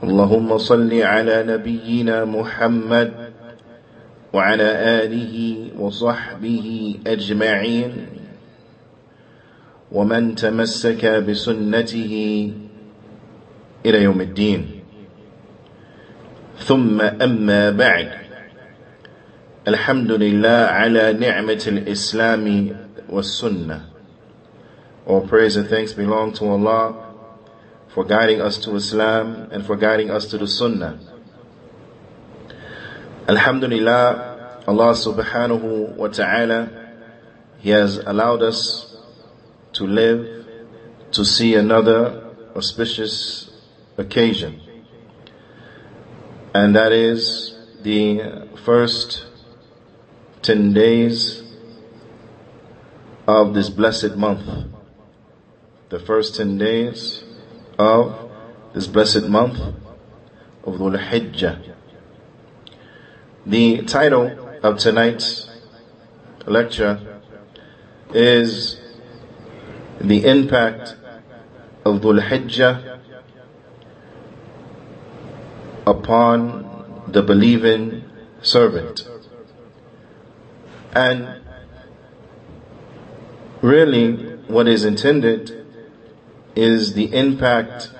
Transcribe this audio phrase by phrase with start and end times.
[0.00, 3.12] اللهم صل على نبينا محمد
[4.32, 4.68] وعلى
[5.04, 5.36] آله
[5.78, 8.06] وصحبه أجمعين.
[9.92, 12.14] ومن تمسك بسنته
[13.86, 14.66] إلى يوم الدين.
[16.58, 18.10] ثم أما بعد.
[19.68, 22.76] الحمد لله على نعمة الإسلام
[23.10, 23.80] والسنة.
[25.06, 27.09] All praise and thanks belong to Allah.
[27.94, 30.98] For guiding us to Islam and for guiding us to the Sunnah.
[33.28, 36.70] Alhamdulillah, Allah subhanahu wa ta'ala,
[37.58, 38.96] He has allowed us
[39.74, 40.46] to live
[41.12, 43.50] to see another auspicious
[43.96, 44.60] occasion.
[46.54, 49.26] And that is the first
[50.42, 51.42] 10 days
[53.26, 54.46] of this blessed month.
[55.88, 57.24] The first 10 days
[57.80, 58.30] of
[58.74, 61.74] this blessed month of Dhul Hijjah.
[63.46, 64.26] The title
[64.62, 65.48] of tonight's
[66.46, 67.00] lecture
[68.12, 68.78] is
[69.98, 70.94] The Impact
[71.86, 72.98] of Dhul Hijjah
[75.86, 78.04] upon the believing
[78.42, 79.08] servant.
[80.92, 81.40] And
[83.62, 84.12] really,
[84.48, 85.59] what is intended
[86.60, 87.90] is the impact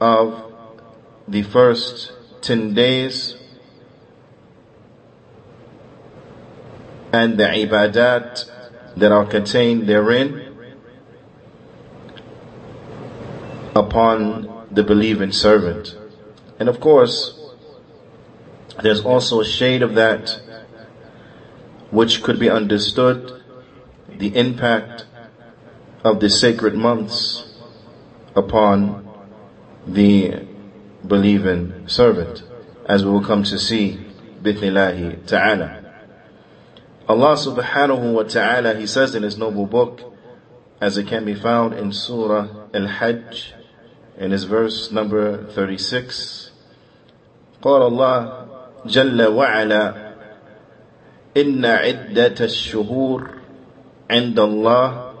[0.00, 0.54] of
[1.26, 3.34] the first 10 days
[7.12, 8.48] and the ibadat
[8.96, 10.54] that are contained therein
[13.74, 15.96] upon the believing servant.
[16.60, 17.36] And of course,
[18.80, 20.40] there's also a shade of that
[21.90, 23.42] which could be understood
[24.08, 25.04] the impact
[26.04, 27.47] of the sacred months
[28.37, 29.07] upon
[29.87, 30.45] the
[31.05, 32.43] believing servant,
[32.85, 33.99] as we will come to see,
[34.41, 35.83] bithnillahi ta'ala.
[37.07, 40.01] Allah subhanahu wa ta'ala, He says in His noble book,
[40.79, 43.53] as it can be found in Surah Al-Hajj,
[44.17, 46.51] in His verse number 36,
[47.61, 48.47] قال الله
[48.85, 50.13] جل وعلا
[51.37, 53.29] إن عدة الشهور
[54.11, 55.13] عند الله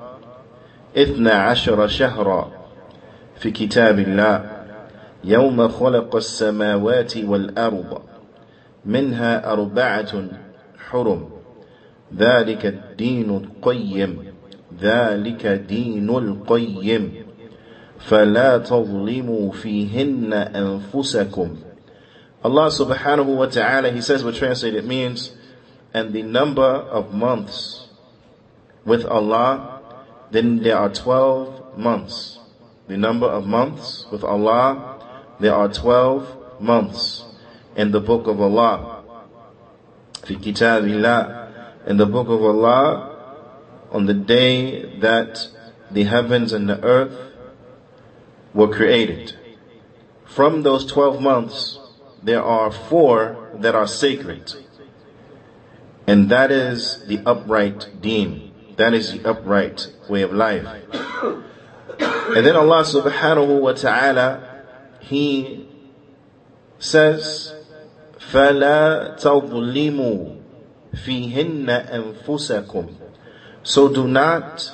[0.97, 2.56] إثنى عشر شهرا
[3.38, 4.50] في كتاب الله
[5.24, 8.02] يوم خلق السماوات والأرض
[8.84, 10.12] منها أربعة
[10.78, 11.28] حرم
[12.16, 14.24] ذلك الدين القيم
[14.80, 17.12] ذلك دين القيم
[17.98, 21.56] فلا تظلموا فيهن أنفسكم
[22.38, 25.34] Allah subhanahu wa ta'ala, He says what translated means,
[25.92, 27.88] and the number of months
[28.84, 29.82] with Allah,
[30.30, 32.37] then there are 12 months.
[32.88, 34.98] the number of months with Allah,
[35.38, 37.24] there are 12 months
[37.76, 39.04] in the book of Allah.
[40.24, 43.14] Fi kitabillah, in the book of Allah,
[43.92, 45.48] on the day that
[45.90, 47.14] the heavens and the earth
[48.54, 49.36] were created.
[50.24, 51.78] From those 12 months,
[52.22, 54.52] there are four that are sacred.
[56.06, 58.52] And that is the upright deen.
[58.76, 60.66] That is the upright way of life.
[61.99, 64.63] And then Allah subhanahu wa ta'ala,
[65.01, 65.67] He
[66.79, 67.53] says,
[68.31, 70.37] فَلَا تَظْلِمُوا
[70.95, 71.67] فِيهِنَّ
[72.25, 72.93] أَنفُسَكُمْ
[73.63, 74.71] So do not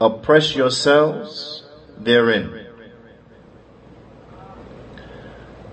[0.00, 1.64] oppress yourselves
[1.98, 2.66] therein.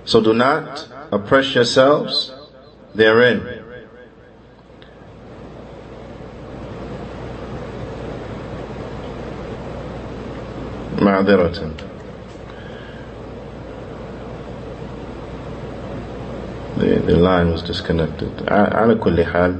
[0.05, 2.33] So do not oppress yourselves
[2.93, 3.56] therein.
[10.99, 11.71] معذرة
[16.77, 19.59] the, the line was disconnected على كل حال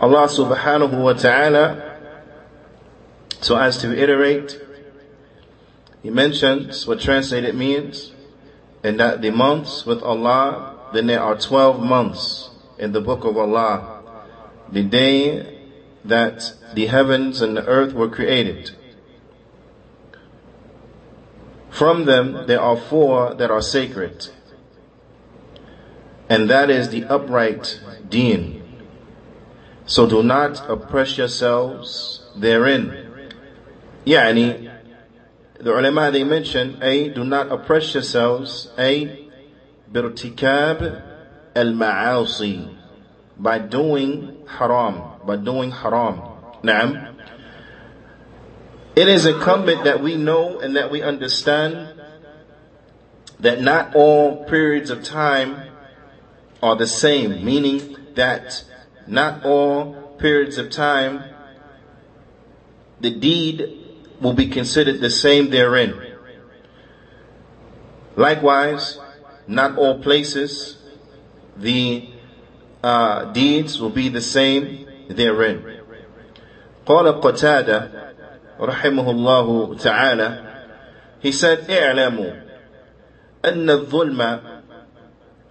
[0.00, 1.98] Allah subhanahu wa ta'ala
[3.40, 4.60] so as to iterate
[6.02, 8.12] he mentions what translated means
[8.82, 13.36] and that the months with Allah then there are 12 months in the book of
[13.36, 14.02] Allah
[14.72, 15.58] the day
[16.04, 18.70] that the heavens and the earth were created
[21.75, 24.29] From them, there are four that are sacred.
[26.29, 28.63] And that is the upright deen.
[29.85, 32.95] So do not oppress yourselves therein.
[34.05, 34.71] Yani,
[35.59, 39.29] the ulama they mention, A, do not oppress yourselves, A,
[39.91, 41.03] birtikab
[41.57, 42.73] al-ma'asi,
[43.37, 46.21] by doing haram, by doing haram.
[46.63, 47.14] Naam.
[48.96, 52.00] It is incumbent that we know and that we understand
[53.38, 55.62] that not all periods of time
[56.62, 58.64] are the same, meaning that
[59.06, 61.24] not all periods of time
[63.00, 63.78] the deed
[64.20, 65.94] will be considered the same therein.
[68.16, 68.98] Likewise,
[69.46, 70.76] not all places
[71.56, 72.08] the
[72.82, 75.78] uh, deeds will be the same therein.
[76.86, 77.90] قال قتادة
[78.59, 80.45] رحمه الله تعالى.
[81.21, 82.31] He said اعلموا
[83.45, 84.39] أن الظلم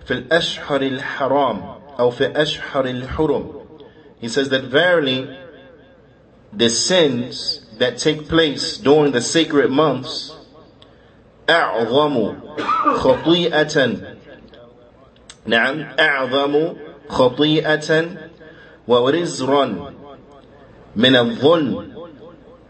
[0.04, 3.66] في الأشهر الحرام أو في أشهر الحرم.
[4.20, 5.28] He says that verily
[6.52, 10.32] the sins that take place during the sacred months
[11.48, 12.36] أعظم
[12.94, 13.96] خطيئة.
[15.46, 16.76] نعم أعظم
[17.08, 18.06] خطيئة
[18.88, 19.92] ورزرا
[20.96, 21.94] من الظلم.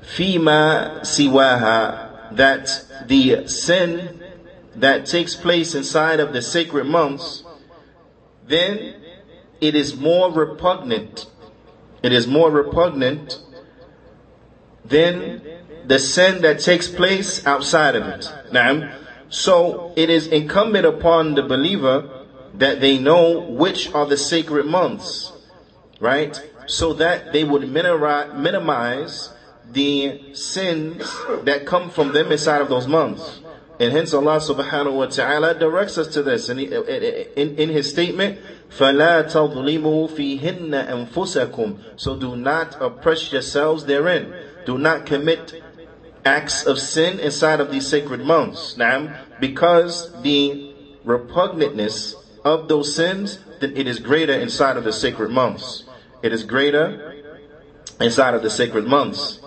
[0.04, 4.22] fima siwaha, that the sin
[4.76, 7.44] that takes place inside of the sacred months,
[8.46, 8.94] then
[9.60, 11.26] it is more repugnant.
[12.02, 13.38] It is more repugnant
[14.84, 15.42] than
[15.86, 18.30] the sin that takes place outside of it.
[18.52, 18.98] Now,
[19.28, 25.32] so it is incumbent upon the believer that they know which are the sacred months,
[26.00, 26.40] right?
[26.66, 29.30] So that they would minimize
[29.71, 31.03] the sins
[31.43, 33.41] that come from them inside of those months.
[33.79, 38.39] And hence Allah subhanahu wa ta'ala directs us to this in, in, in His statement,
[38.69, 44.33] فَلَا تَظْلِمُوا فِيهِنَّ أَنفُسَكُمْ So do not oppress yourselves therein.
[44.65, 45.63] Do not commit
[46.25, 48.75] acts of sin inside of these sacred months.
[48.75, 50.75] Now, because the
[51.05, 55.85] repugnantness of those sins, then it is greater inside of the sacred months.
[56.21, 57.15] It is greater
[58.01, 59.39] inside of the sacred months.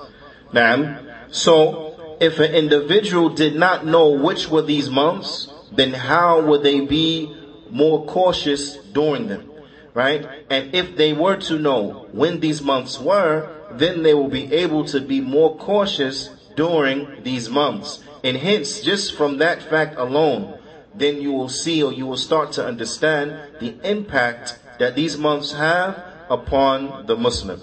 [0.53, 0.99] Now,
[1.29, 6.81] so if an individual did not know which were these months, then how would they
[6.81, 7.35] be
[7.69, 9.51] more cautious during them?
[9.94, 10.27] Right?
[10.49, 14.85] And if they were to know when these months were, then they will be able
[14.85, 18.03] to be more cautious during these months.
[18.23, 20.59] And hence, just from that fact alone,
[20.94, 25.53] then you will see or you will start to understand the impact that these months
[25.53, 27.61] have upon the Muslim.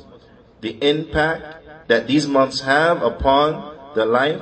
[0.60, 4.41] The impact that these months have upon the life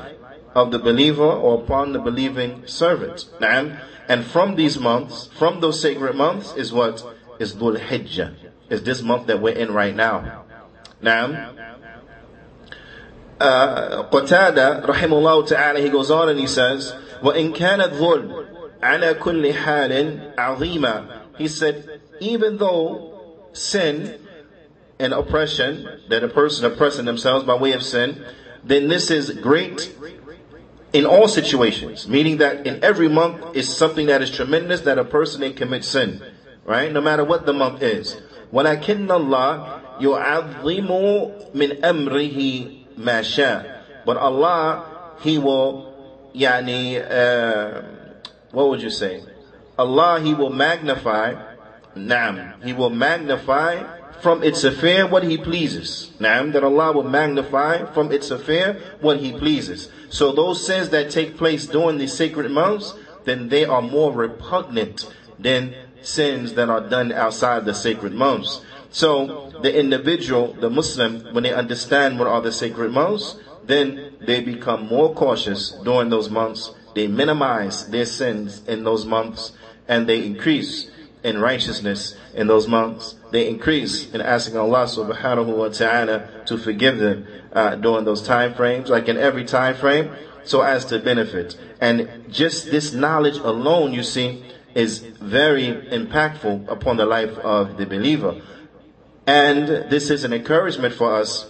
[0.53, 3.25] of the believer or upon the believing servant.
[3.41, 7.03] And from these months, from those sacred months is what?
[7.39, 8.35] Is Dhul Hijjah.
[8.69, 10.45] Is this month that we're in right now.
[11.01, 11.53] Now,
[13.39, 19.53] uh, Qatada, rahimahullah ta'ala, he goes on and he says, وَإِن كَانَ الظُّلْمُ عَلَى كُلِّ
[19.53, 24.19] حَالٍ عَظِيمًا He said, even though sin
[25.01, 28.25] and oppression, that a person oppressing themselves by way of sin,
[28.63, 29.95] then this is great
[30.93, 35.03] in all situations, meaning that in every month is something that is tremendous that a
[35.05, 36.21] person may commit sin,
[36.65, 36.91] right?
[36.91, 38.19] No matter what the month is.
[38.51, 47.81] وَلَكِنَّ اللَّهِ يُعَظِّمُ مِنْ أَمْرِهِ مَا شَاء But Allah, He will, yani, uh,
[48.51, 49.23] what would you say?
[49.77, 51.35] Allah, He will magnify,
[51.95, 53.90] Naam, He will magnify
[54.22, 56.12] from its affair what He pleases.
[56.20, 59.90] Naam, that Allah will magnify from its affair what He pleases.
[60.10, 65.12] So those sins that take place during the sacred months, then they are more repugnant
[65.38, 68.64] than sins that are done outside the sacred months.
[68.90, 74.40] So the individual, the Muslim, when they understand what are the sacred months, then they
[74.40, 76.72] become more cautious during those months.
[76.94, 79.52] They minimize their sins in those months
[79.88, 80.90] and they increase
[81.22, 83.14] in righteousness in those months.
[83.30, 88.54] They increase in asking Allah subhanahu wa ta'ala to forgive them uh, during those time
[88.54, 90.10] frames, like in every time frame,
[90.44, 91.56] so as to benefit.
[91.80, 97.86] And just this knowledge alone, you see, is very impactful upon the life of the
[97.86, 98.40] believer.
[99.26, 101.48] And this is an encouragement for us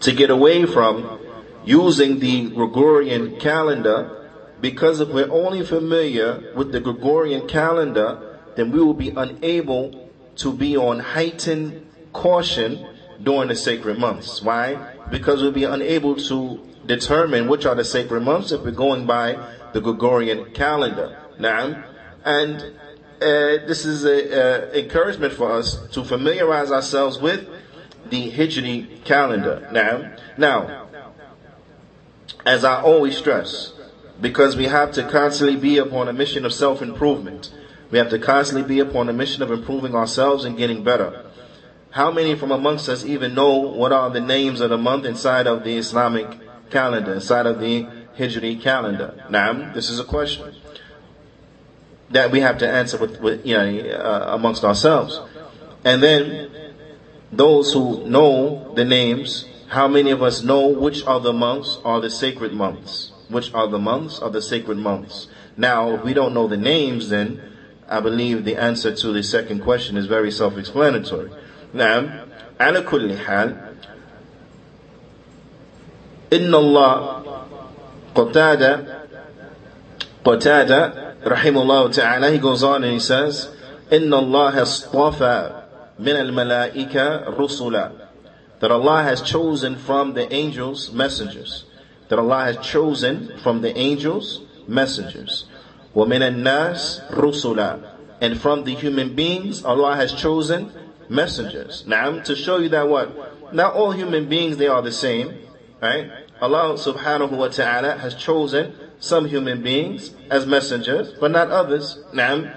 [0.00, 1.20] to get away from
[1.64, 4.16] using the Gregorian calendar
[4.60, 10.52] because if we're only familiar with the Gregorian calendar, then we will be unable to
[10.52, 12.86] be on heightened caution
[13.22, 14.42] during the sacred months.
[14.42, 14.94] Why?
[15.10, 19.38] Because we'll be unable to determine which are the sacred months if we're going by
[19.72, 21.18] the Gregorian calendar.
[21.38, 21.84] Now,
[22.24, 22.56] and
[23.20, 27.46] uh, this is an encouragement for us to familiarize ourselves with
[28.08, 29.68] the Hijri calendar.
[29.72, 30.88] Now, now,
[32.46, 33.72] as I always stress,
[34.20, 37.52] because we have to constantly be upon a mission of self-improvement.
[37.90, 41.26] We have to constantly be upon a mission of improving ourselves and getting better.
[41.90, 45.48] How many from amongst us even know what are the names of the month inside
[45.48, 49.26] of the Islamic calendar, inside of the Hijri calendar?
[49.28, 50.54] Now, this is a question
[52.10, 55.20] that we have to answer with, with you know, uh, amongst ourselves.
[55.84, 56.50] And then,
[57.32, 62.00] those who know the names, how many of us know which are the months are
[62.00, 63.12] the sacred months?
[63.28, 65.28] Which are the months are the sacred months?
[65.56, 67.40] Now, if we don't know the names, then
[67.89, 71.29] I believe the answer to the second question is very self-explanatory.
[71.73, 72.25] Now,
[72.59, 73.55] على كل حال
[76.33, 77.21] إن الله
[78.15, 78.79] قتادة
[80.25, 80.93] قتادة
[81.25, 83.49] رحمه الله تعالى he goes on and he says
[83.91, 85.61] إن الله اصطفى
[85.99, 87.91] من الملائكة رسلا
[88.59, 91.65] that Allah has chosen from the angels messengers
[92.07, 95.45] that Allah has chosen from the angels messengers
[95.95, 97.79] ومن الناس رسلا
[98.21, 100.71] and from the human beings Allah has chosen
[101.09, 105.37] messengers now to show you that what not all human beings they are the same
[105.81, 106.11] right
[106.41, 111.97] Allah subhanahu wa ta'ala has chosen some human beings as messengers, but not others.
[112.13, 112.51] نعم.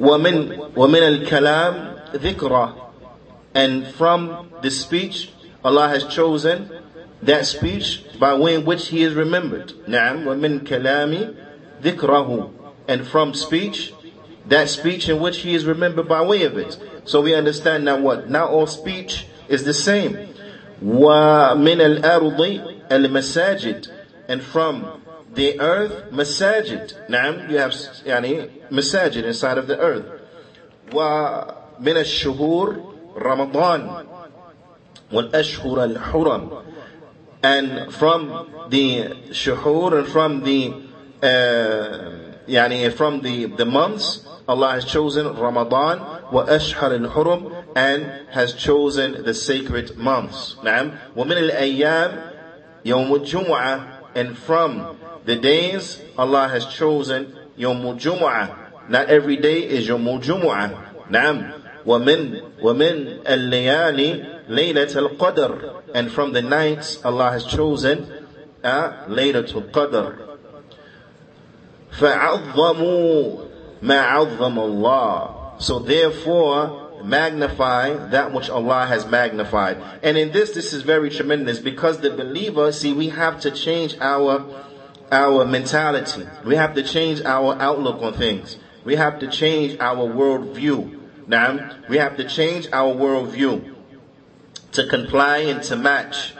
[0.00, 2.74] ومن ومن الكلام ذكرى
[3.54, 5.30] and from the speech
[5.64, 6.70] Allah has chosen
[7.22, 9.73] that speech by way in which he is remembered.
[9.87, 11.35] Naam, wa min kalami
[11.81, 12.53] dhikrahu.
[12.87, 13.93] And from speech,
[14.45, 16.77] that speech in which he is remembered by way of it.
[17.05, 18.29] So we understand now what?
[18.29, 20.35] Not all speech is the same.
[20.79, 22.59] Wa min al-ardi
[22.91, 23.87] al-masajid.
[24.27, 25.01] And from
[25.33, 26.93] the earth, masajid.
[27.09, 30.05] Naam, you have yani, masajid inside of the earth.
[30.91, 34.07] Wa min al-shuhur Ramadan.
[35.11, 36.70] Wal-ashhur al-huram
[37.42, 40.72] and from the shuhur and from the
[41.22, 45.98] uh, يعني from the the months Allah has chosen Ramadan
[46.30, 50.54] wa ashhar al-hurum and has chosen the sacred months.
[50.62, 52.30] نعم ومن الأيام
[52.84, 58.88] يوم الجمعة and from the days Allah has chosen Yawmul Jumu'ah.
[58.88, 61.10] Not every day is Yawmul Jumu'ah.
[61.10, 61.52] Naam.
[61.86, 68.10] ومن ومن الليالي ليلة القدر and from the nights Allah has chosen
[68.62, 70.14] uh, ليلة القدر
[71.98, 73.38] فعظموا
[73.82, 79.78] ما عظم الله so therefore magnify that which Allah has magnified.
[80.02, 83.96] And in this, this is very tremendous because the believer, see, we have to change
[84.00, 84.44] our,
[85.10, 86.26] our mentality.
[86.44, 88.58] We have to change our outlook on things.
[88.84, 91.00] We have to change our worldview.
[91.26, 93.69] Now, we have to change our worldview
[94.71, 96.33] to comply and to match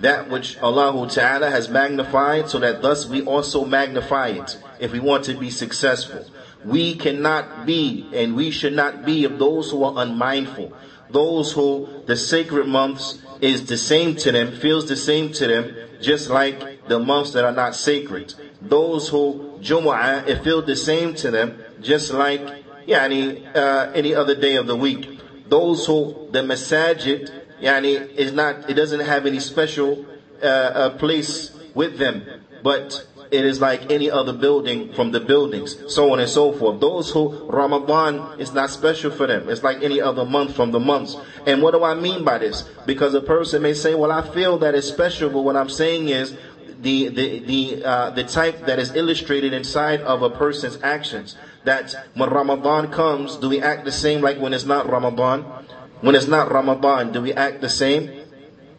[0.00, 5.00] that which Allah Ta'ala has magnified so that thus we also magnify it if we
[5.00, 6.24] want to be successful.
[6.64, 10.72] We cannot be and we should not be of those who are unmindful.
[11.10, 15.76] Those who the sacred months is the same to them, feels the same to them,
[16.00, 18.34] just like the months that are not sacred.
[18.60, 22.40] Those who Jumu'ah, it feels the same to them, just like
[22.86, 25.20] yani, uh, any other day of the week.
[25.48, 27.30] Those who the masajid,
[27.64, 30.04] yani, is not, it doesn't have any special
[30.42, 32.24] uh, uh, place with them,
[32.62, 36.80] but it is like any other building from the buildings, so on and so forth.
[36.80, 39.48] Those who Ramadan is not special for them.
[39.48, 41.16] It's like any other month from the months.
[41.46, 42.68] And what do I mean by this?
[42.86, 46.08] Because a person may say, well, I feel that it's special, but what I'm saying
[46.08, 46.36] is
[46.80, 51.36] the, the, the, uh, the type that is illustrated inside of a person's actions.
[51.64, 55.64] That when Ramadan comes, do we act the same like when it's not Ramadan?
[56.00, 58.10] When it's not Ramadan, do we act the same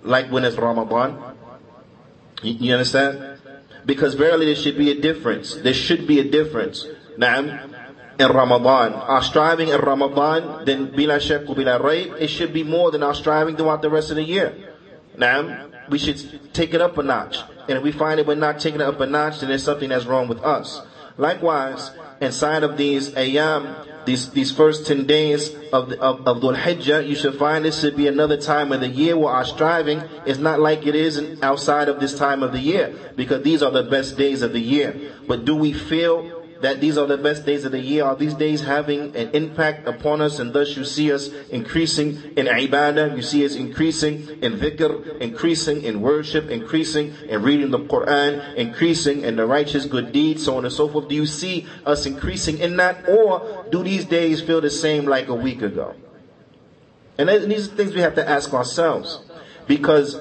[0.03, 1.35] like when it's Ramadan?
[2.41, 3.39] You, you understand?
[3.85, 5.55] Because verily there should be a difference.
[5.55, 6.87] There should be a difference.
[7.17, 7.71] Naam.
[8.17, 8.93] In Ramadan.
[8.93, 13.55] Our striving in Ramadan, then bila shak bila it should be more than our striving
[13.55, 14.55] throughout the rest of the year.
[15.17, 15.71] Naam.
[15.89, 17.37] We should take it up a notch.
[17.67, 19.89] And if we find that we're not taking it up a notch, then there's something
[19.89, 20.81] that's wrong with us.
[21.17, 21.91] Likewise,
[22.21, 27.07] inside of these ayam, these these first 10 days of the, of, of Dhul Hijjah,
[27.07, 30.37] you should find this should be another time of the year where our striving is
[30.39, 33.83] not like it is outside of this time of the year, because these are the
[33.83, 34.95] best days of the year.
[35.27, 38.03] But do we feel that these are the best days of the year?
[38.03, 42.47] Are these days having an impact upon us and thus you see us increasing in
[42.47, 48.55] ibadah, you see us increasing in dhikr, increasing in worship, increasing in reading the Quran,
[48.55, 51.09] increasing in the righteous good deeds, so on and so forth?
[51.09, 53.07] Do you see us increasing in that?
[53.09, 55.95] Or do these days feel the same like a week ago?
[57.17, 59.19] And these are things we have to ask ourselves.
[59.67, 60.19] Because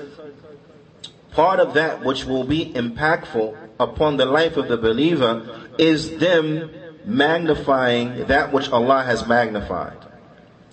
[1.33, 6.71] part of that which will be impactful upon the life of the believer is them
[7.05, 9.99] magnifying that which Allah has magnified.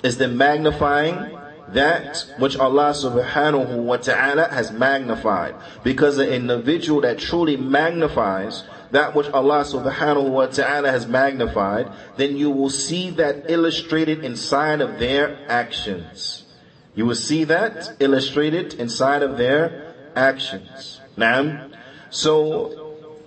[0.03, 1.37] Is them magnifying
[1.69, 5.55] that which Allah subhanahu wa ta'ala has magnified.
[5.83, 12.35] Because the individual that truly magnifies that which Allah subhanahu wa ta'ala has magnified, then
[12.35, 16.43] you will see that illustrated inside of their actions.
[16.93, 20.99] You will see that illustrated inside of their actions.
[21.15, 21.69] Now,
[22.09, 22.80] so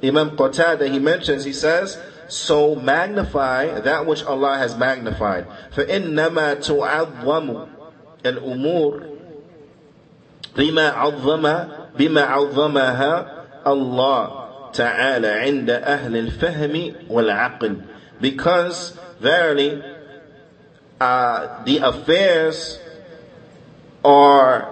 [0.03, 5.47] Imam Qatada, he mentions, he says, so magnify that which Allah has magnified.
[5.75, 7.69] فَإِنَّمَا تُعَظَّمُ
[8.23, 9.19] الْأُمُورِ
[10.57, 17.81] بما عظم بما عظمها الله تعالى عند أهل الفهم والعقل
[18.21, 19.81] because verily
[20.99, 22.79] uh, the affairs
[24.03, 24.67] are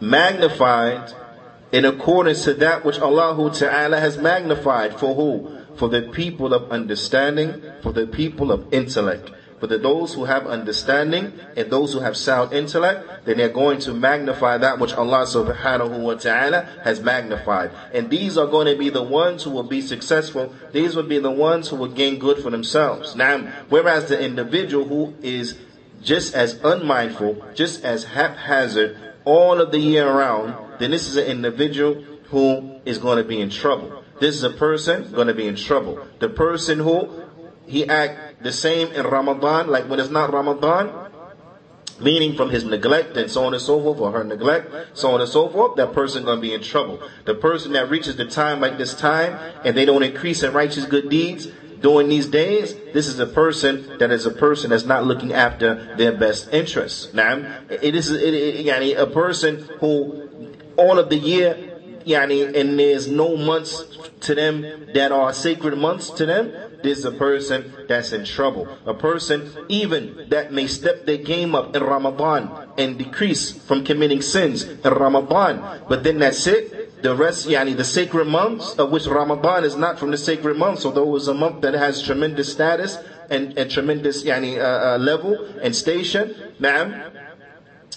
[0.00, 1.12] magnified
[1.73, 5.57] in accordance to that which Allah Ta'ala has magnified for who?
[5.75, 9.31] For the people of understanding, for the people of intellect.
[9.59, 13.79] For the, those who have understanding and those who have sound intellect, then they're going
[13.79, 17.71] to magnify that which Allah subhanahu wa ta'ala has magnified.
[17.91, 20.53] And these are going to be the ones who will be successful.
[20.73, 23.15] These will be the ones who will gain good for themselves.
[23.15, 23.39] Now,
[23.69, 25.57] whereas the individual who is
[26.03, 31.25] just as unmindful, just as haphazard all of the year around, then this is an
[31.25, 34.03] individual who is going to be in trouble.
[34.19, 36.05] This is a person going to be in trouble.
[36.19, 37.23] The person who
[37.65, 41.11] he act the same in Ramadan, like when it's not Ramadan,
[41.99, 45.21] meaning from his neglect and so on and so forth, or her neglect, so on
[45.21, 47.01] and so forth, that person gonna be in trouble.
[47.25, 50.85] The person that reaches the time like this time and they don't increase in righteous
[50.85, 51.47] good deeds
[51.83, 55.95] during these days, this is a person that is a person that's not looking after
[55.97, 57.13] their best interests.
[57.13, 61.73] Now, it is it, it, a person who all of the year,
[62.05, 63.83] yani, and there's no months
[64.21, 64.61] to them
[64.93, 68.67] that are sacred months to them, this is a person that's in trouble.
[68.85, 74.21] A person even that may step their game up in Ramadan and decrease from committing
[74.21, 75.81] sins in Ramadan.
[75.87, 77.01] But then that's it.
[77.01, 80.85] The rest, yani the sacred months, of which Ramadan is not from the sacred months,
[80.85, 82.97] although it was a month that has tremendous status
[83.29, 87.11] and, a tremendous yani, uh, uh, level and station, ma'am,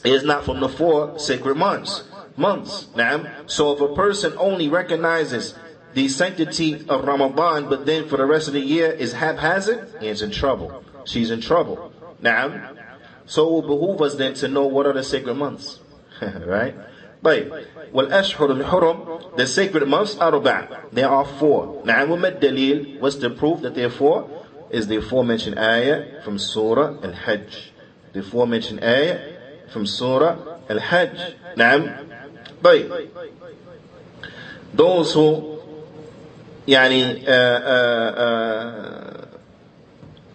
[0.05, 2.05] is not from the four sacred months
[2.38, 3.28] Months, ma'am.
[3.48, 5.56] So if a person only recognizes
[5.94, 10.08] the sanctity of Ramadan, but then for the rest of the year is haphazard, he
[10.08, 10.84] is in trouble.
[11.06, 11.91] She's in trouble.
[12.22, 12.72] Now,
[13.26, 15.80] so it will behoove us then to know what are the sacred months.
[16.46, 16.76] right?
[17.24, 17.54] طيب
[17.94, 23.30] والأشهر الحرم the sacred months are أربع there are four نعم وما الدليل what's the
[23.30, 24.28] proof that there are four
[24.72, 27.72] is the aforementioned ayah from Surah Al-Hajj
[28.13, 29.20] the aforementioned ayah
[29.72, 30.36] from Surah
[30.70, 32.08] Al-Hajj نعم
[32.63, 32.91] طيب
[34.74, 35.58] those who
[36.67, 37.26] يعني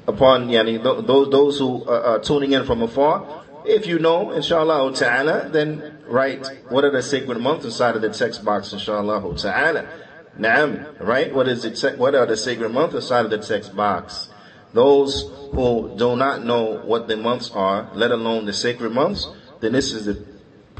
[0.08, 5.48] upon يعني those those who are tuning in from afar if you know inshallah ta'ala
[5.50, 9.86] then write what are the sacred months inside of the text box inshallah ta'ala
[10.38, 11.34] Naam, right?
[11.34, 11.98] What is it?
[11.98, 14.28] What are the sacred months inside of the text box?
[14.74, 19.26] Those who do not know what the months are, let alone the sacred months,
[19.60, 20.29] then this is the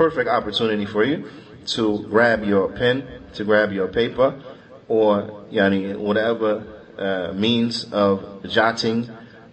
[0.01, 1.29] perfect opportunity for you
[1.67, 4.41] to grab your pen, to grab your paper,
[4.87, 6.51] or yani whatever
[6.97, 9.07] uh, means of jotting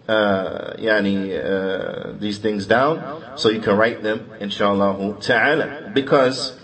[0.07, 2.95] uh, yani uh, these things down
[3.37, 5.91] so you can write them inshallah ta'ala.
[5.93, 6.57] Because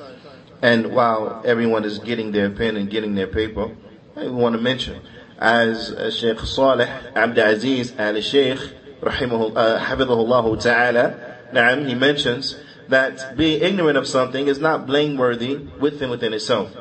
[0.64, 3.70] and while everyone is getting their pen and getting their paper
[4.18, 5.00] I want to mention
[5.38, 8.58] as uh, Sheikh Saleh Abd Aziz Al Sheikh
[9.02, 12.58] rahimahullah uh, ta'ala he mentions
[12.90, 16.76] that being ignorant of something is not blameworthy within within itself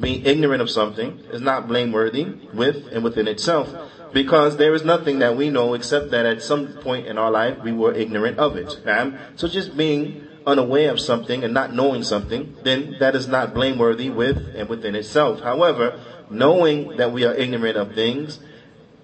[0.00, 3.74] being ignorant of something is not blameworthy with and within itself.
[4.12, 7.58] Because there is nothing that we know except that at some point in our life
[7.62, 8.80] we were ignorant of it.
[8.84, 9.14] Right?
[9.36, 14.10] So just being unaware of something and not knowing something, then that is not blameworthy
[14.10, 15.40] with and within itself.
[15.40, 18.38] However, knowing that we are ignorant of things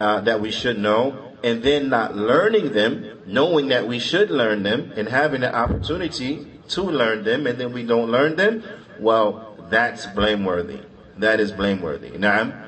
[0.01, 4.63] uh, that we should know, and then not learning them, knowing that we should learn
[4.63, 8.63] them, and having the opportunity to learn them, and then we don't learn them,
[8.99, 10.81] well, that's blameworthy.
[11.19, 12.17] That is blameworthy.
[12.19, 12.63] Now,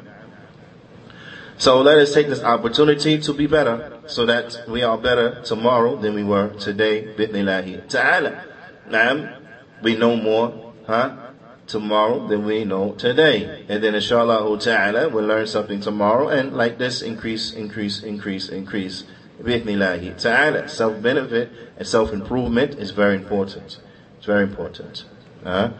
[1.56, 5.96] So let us take this opportunity to be better so that we are better tomorrow
[5.96, 7.14] than we were today.
[7.14, 8.44] Bidnillahi ta'ala.
[8.88, 9.40] Naam,
[9.80, 11.23] we know more, huh?
[11.66, 13.64] Tomorrow than we know today.
[13.68, 19.04] And then inshallah ta'ala we'll learn something tomorrow and like this increase, increase, increase, increase.
[19.42, 20.68] Bidnillahi ta'ala.
[20.68, 23.78] Self-benefit and self-improvement is very important.
[24.18, 25.04] It's very important.
[25.44, 25.70] Uh,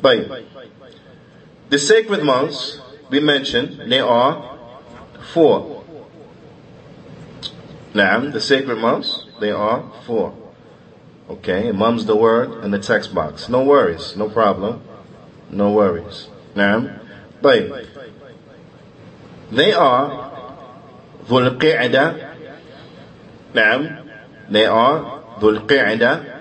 [0.00, 0.44] but
[1.68, 4.58] the sacred months we mentioned, they are
[5.32, 5.84] four.
[7.94, 10.34] Naam, the sacred months, they are four.
[11.28, 13.48] Okay, mum's the word in the text box.
[13.48, 14.82] No worries, no problem.
[15.50, 16.28] No worries.
[16.54, 17.00] Naam.
[17.40, 17.86] but
[19.52, 20.32] They are
[21.26, 22.36] Dhul Qi'dah.
[23.54, 24.08] Naam.
[24.50, 26.32] They are Qi'dah.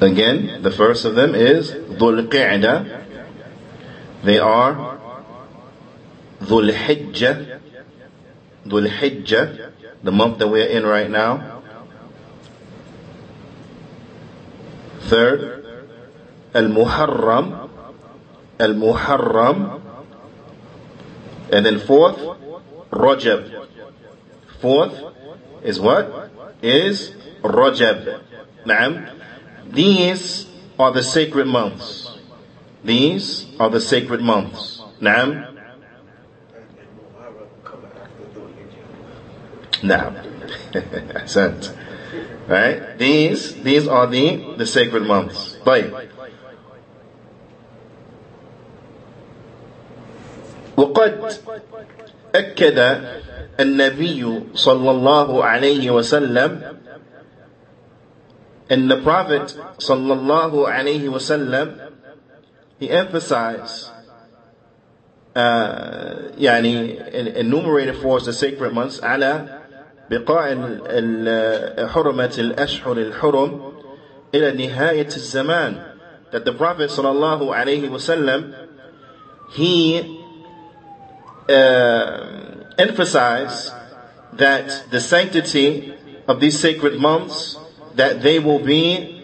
[0.00, 1.70] Again, the first of them is
[2.28, 3.06] Qi'dah.
[4.24, 4.98] They are.
[6.42, 6.72] Dhul
[8.88, 9.70] Hijjah,
[10.02, 11.51] the month that we're in right now.
[15.12, 15.90] Third,
[16.54, 17.68] Al Muharram.
[18.58, 19.82] Al Muharram.
[21.52, 22.16] And then fourth,
[22.90, 23.68] Rajab.
[24.62, 24.98] Fourth
[25.62, 26.30] is what?
[26.62, 27.10] Is
[27.42, 28.22] Rajab.
[28.64, 29.20] Naam.
[29.68, 30.46] These
[30.78, 32.10] are the sacred months.
[32.82, 34.80] These are the sacred months.
[34.98, 35.58] Naam.
[39.82, 40.14] Naam.
[40.72, 41.81] Ahsant.
[42.47, 42.97] Right?
[42.97, 45.57] These, these are the, the sacred months.
[45.65, 45.93] طيب.
[50.77, 51.33] وقد
[52.35, 52.79] أكد
[53.59, 56.77] النبي صلى الله عليه وسلم
[58.69, 61.89] and the Prophet sallallahu alaihi wasallam,
[62.79, 63.89] he emphasized,
[65.35, 69.60] uh, يعني enumerated for us the sacred months على
[70.09, 70.55] بقاء
[71.87, 73.73] حرمة الأشهر الحرم
[74.35, 75.83] إلى نهاية الزمان
[76.31, 78.53] that the Prophet sallallahu alaihi wasallam
[79.53, 80.23] he
[81.49, 82.27] uh,
[82.77, 83.71] emphasized
[84.33, 85.93] that the sanctity
[86.27, 87.57] of these sacred months
[87.95, 89.17] that they will be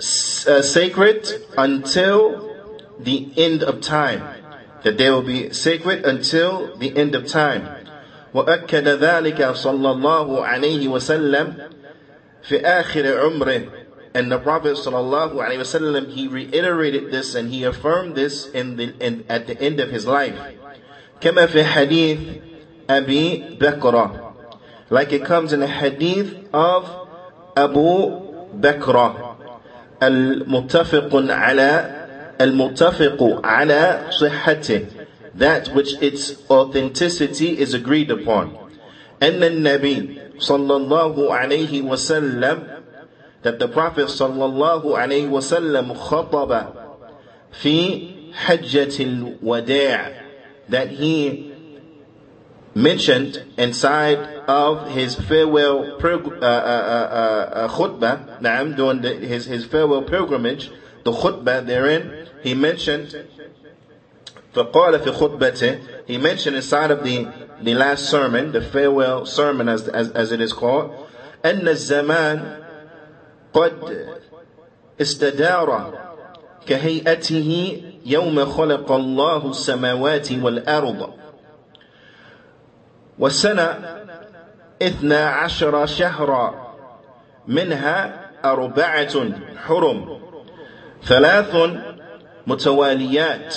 [0.00, 2.50] uh, sacred until
[2.98, 4.22] the end of time.
[4.82, 7.73] That they will be sacred until the end of time.
[8.35, 11.53] وأكد ذلك صلى الله عليه وسلم
[12.43, 13.61] في آخر عمره
[14.13, 18.93] and the Prophet sallallahu alaihi wasallam he reiterated this and he affirmed this in the
[18.99, 20.35] in, at the end of his life.
[21.21, 22.19] كما في حديث
[22.89, 24.33] أبي بكرة
[24.89, 26.89] like it comes in the hadith of
[27.57, 28.11] Abu
[28.59, 29.35] Bakr
[30.03, 32.05] المتفق على
[32.41, 34.85] المتفق على صحته
[35.34, 38.56] that which its authenticity is agreed upon
[39.22, 42.82] أن النبي صلى الله عليه وسلم
[43.42, 46.66] that the Prophet صلى الله عليه وسلم خطب
[47.52, 50.12] في حجة الوداع
[50.68, 51.50] that he
[52.74, 59.64] mentioned inside of his farewell uh, uh, uh, uh, khutbah, na'am, during the, his, his
[59.64, 60.70] farewell pilgrimage,
[61.04, 63.16] the khutbah therein, he mentioned,
[64.55, 67.27] فقال في خطبته, he mentioned inside of the,
[67.61, 70.91] the last sermon, the farewell sermon as, as, as it is called,
[71.45, 72.61] أن الزمان
[73.53, 74.07] قد
[75.01, 75.93] استدار
[76.67, 81.13] كهيئته يوم خلق الله السماوات والأرض
[83.19, 83.95] والسنة
[84.81, 86.75] اثنا عشر شهرا
[87.47, 90.19] منها أربعة حرم
[91.03, 91.55] ثلاث
[92.47, 93.55] متواليات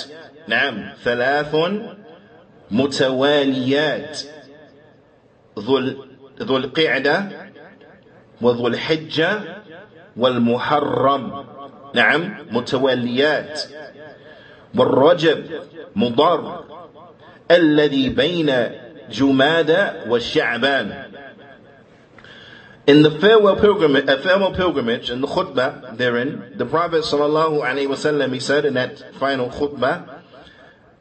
[0.49, 1.55] نعم ثلاث
[2.71, 4.21] متواليات
[6.39, 7.27] ذو القعدة
[8.41, 9.39] وذو الحجة
[10.17, 11.45] والمحرم
[11.93, 13.61] نعم متواليات
[14.75, 15.45] والرجب
[15.95, 16.63] مضر
[17.51, 18.49] الذي بين
[19.09, 20.35] Jumada was.
[22.87, 27.87] In the farewell pilgrimage, uh, farewell pilgrimage, in the khutbah therein, the Prophet sallallahu alaihi
[27.87, 30.18] wasallam he said in that final khutbah,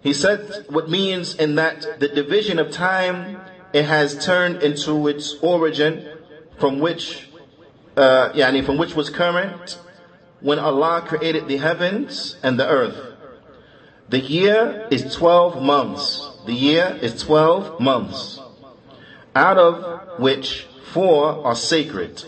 [0.00, 3.40] he said what means in that the division of time
[3.72, 6.08] it has turned into its origin
[6.58, 7.28] from which,
[7.96, 9.78] uh, yani from which was current
[10.40, 12.96] when Allah created the heavens and the earth.
[14.08, 16.30] The year is 12 months.
[16.46, 18.40] The year is 12 months,
[19.34, 22.24] out of which four are sacred.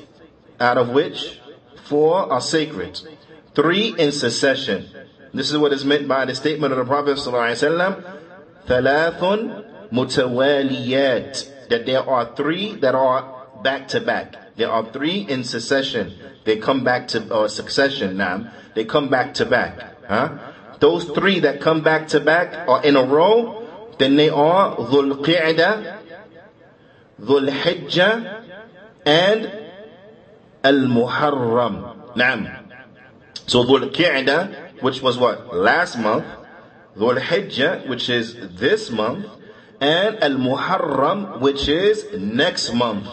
[0.59, 1.40] Out of which
[1.85, 3.00] four are sacred.
[3.54, 4.90] Three in succession.
[5.34, 8.17] This is what is meant by the statement of the Prophet ﷺ,
[8.67, 11.51] ثلاث متواليات.
[11.69, 14.36] That there are three that are back to back.
[14.55, 16.13] There are three in succession.
[16.45, 18.51] They come back to uh, succession now.
[18.75, 20.05] They come back to back.
[20.08, 20.38] Huh?
[20.79, 23.63] Those three that come back to back are in a row.
[23.97, 25.97] Then they are Dhul Qi'dah,
[27.19, 28.43] Dhul Hijjah,
[29.05, 29.51] and
[30.63, 32.15] Al Muharram.
[32.15, 32.71] Naam.
[33.47, 35.54] So Dhul Qi'dah, which was what?
[35.54, 36.26] Last month.
[36.96, 39.26] Dhul Hijjah, which is this month.
[39.80, 43.08] And Al Muharram, which is next month.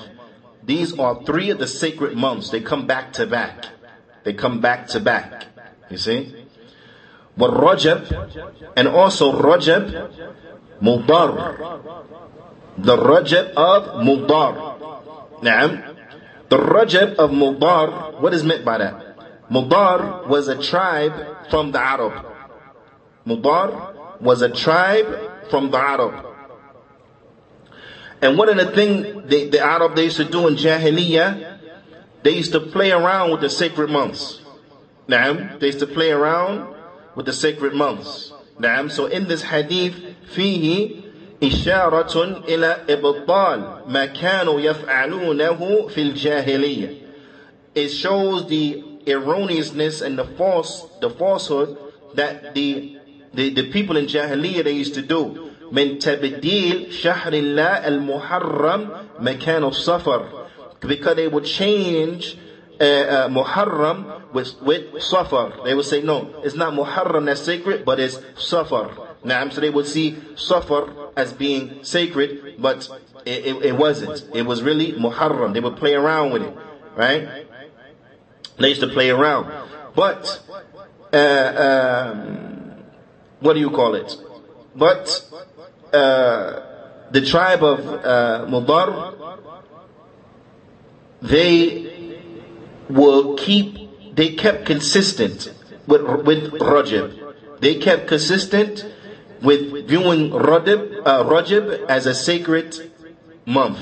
[0.63, 2.49] These are three of the sacred months.
[2.49, 3.67] They come back to back.
[4.23, 5.45] They come back to back.
[5.89, 6.35] You see?
[7.37, 10.11] But Rajab, and also Rajab,
[10.81, 11.33] Mudar.
[12.77, 15.41] The Rajab of Mudar.
[15.41, 15.95] Naam.
[16.49, 19.17] The Rajab of Mudar, what is meant by that?
[19.49, 22.26] Mudar was a tribe from the Arab.
[23.26, 26.26] Mudar was a tribe from the Arab.
[28.20, 31.58] And one of the things the, the Arab they used to do in Jahiliyyah,
[32.22, 34.40] they used to play around with the sacred months.
[35.08, 36.72] Naam, they used to play around
[37.16, 38.32] with the sacred months.
[38.58, 39.94] Naam, so in this hadith,
[40.34, 41.02] فيه
[41.42, 47.02] إشارة إلى إبطال ما كانوا يفعلونه في الجاهلية.
[47.74, 51.76] It shows the erroneousness and the false, the falsehood
[52.14, 52.98] that the,
[53.34, 55.48] the, the people in Jahiliyyah they used to do.
[55.72, 58.90] من تبديل شهر الله المحرم
[59.20, 60.42] مكان السفر
[60.82, 62.36] because they would change
[62.80, 65.64] uh, uh, Muharram with, with Safar.
[65.64, 69.16] They would say, no, it's not Muharram that's sacred, but it's Safar.
[69.24, 72.88] Now, so they would see Safar as being sacred, but
[73.24, 74.24] it, it, it, wasn't.
[74.34, 75.54] It was really Muharram.
[75.54, 76.56] They would play around with it,
[76.96, 77.45] right?
[78.59, 79.51] Used to play around.
[79.95, 80.41] But,
[81.13, 82.83] uh, um,
[83.39, 84.15] what do you call it?
[84.75, 85.25] But
[85.93, 86.61] uh,
[87.11, 89.13] the tribe of uh, Mudar,
[91.21, 92.17] they
[92.89, 95.53] will keep, they kept consistent
[95.87, 97.59] with, with Rajab.
[97.59, 98.85] They kept consistent
[99.41, 102.91] with viewing Rajab, uh, Rajab as a sacred
[103.45, 103.79] month.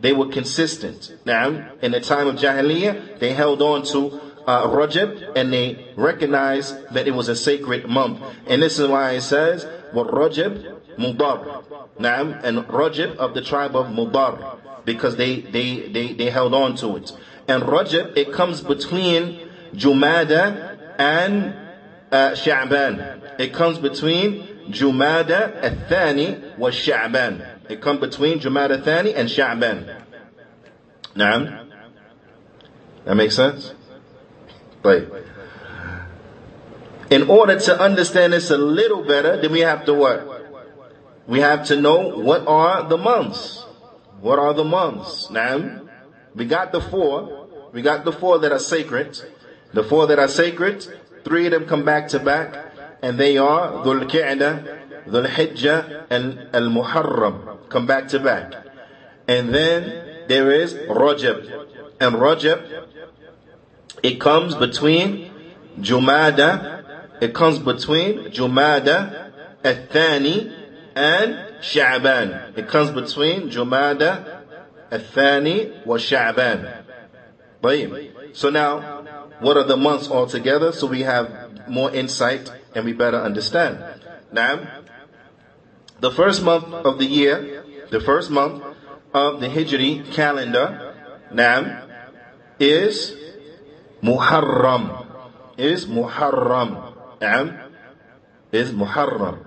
[0.00, 1.16] They were consistent.
[1.24, 6.94] Now, in the time of Jahiliyyah, they held on to uh, Rajab and they recognized
[6.94, 8.22] that it was a sacred month.
[8.46, 11.64] And this is why it says, what Rajab Mudar.
[11.98, 14.84] Naam, and Rajab of the tribe of Mudar.
[14.84, 17.12] Because they, they, they, they held on to it.
[17.46, 21.54] And Rajab, it comes between Jumada and
[22.10, 23.38] uh, Sha'ban.
[23.38, 27.57] It comes between Jumada Athani wa Sha'ban.
[27.68, 30.02] It come between Jumada Athani and Sha'ban.
[31.14, 31.70] Naam?
[33.04, 33.74] That makes sense?
[34.82, 35.08] Right.
[37.10, 40.38] In order to understand this a little better, then we have to what?
[41.28, 43.62] we have to know what are the months.
[44.20, 45.30] What are the months?
[45.30, 45.82] Now,
[46.34, 47.46] we got the four.
[47.72, 49.20] We got the four that are sacred.
[49.74, 50.86] The four that are sacred,
[51.24, 56.48] three of them come back to back, and they are Dhul Qi'dah, Dhul Hijjah, and
[56.54, 57.47] Al Muharram.
[57.68, 58.52] Come back to back.
[59.26, 61.66] And then there is Rajab.
[62.00, 62.84] And Rajab,
[64.02, 65.30] it comes between
[65.80, 66.84] Jumada,
[67.20, 70.52] it comes between Jumada, Athani,
[70.94, 72.56] and Sha'ban.
[72.56, 74.44] It comes between Jumada,
[74.90, 76.84] Athani, wa Sha'ban.
[78.32, 79.02] So now,
[79.40, 80.72] what are the months altogether?
[80.72, 83.82] So we have more insight and we better understand.
[84.32, 84.82] Now,
[86.00, 87.57] the first month of the year,
[87.90, 88.62] the first month
[89.14, 90.94] of the Hijri calendar,
[91.32, 91.88] Nam,
[92.58, 93.16] is
[94.02, 95.06] Muharram.
[95.56, 96.94] Is Muharram.
[97.20, 97.68] Now,
[98.52, 99.44] is Muharram.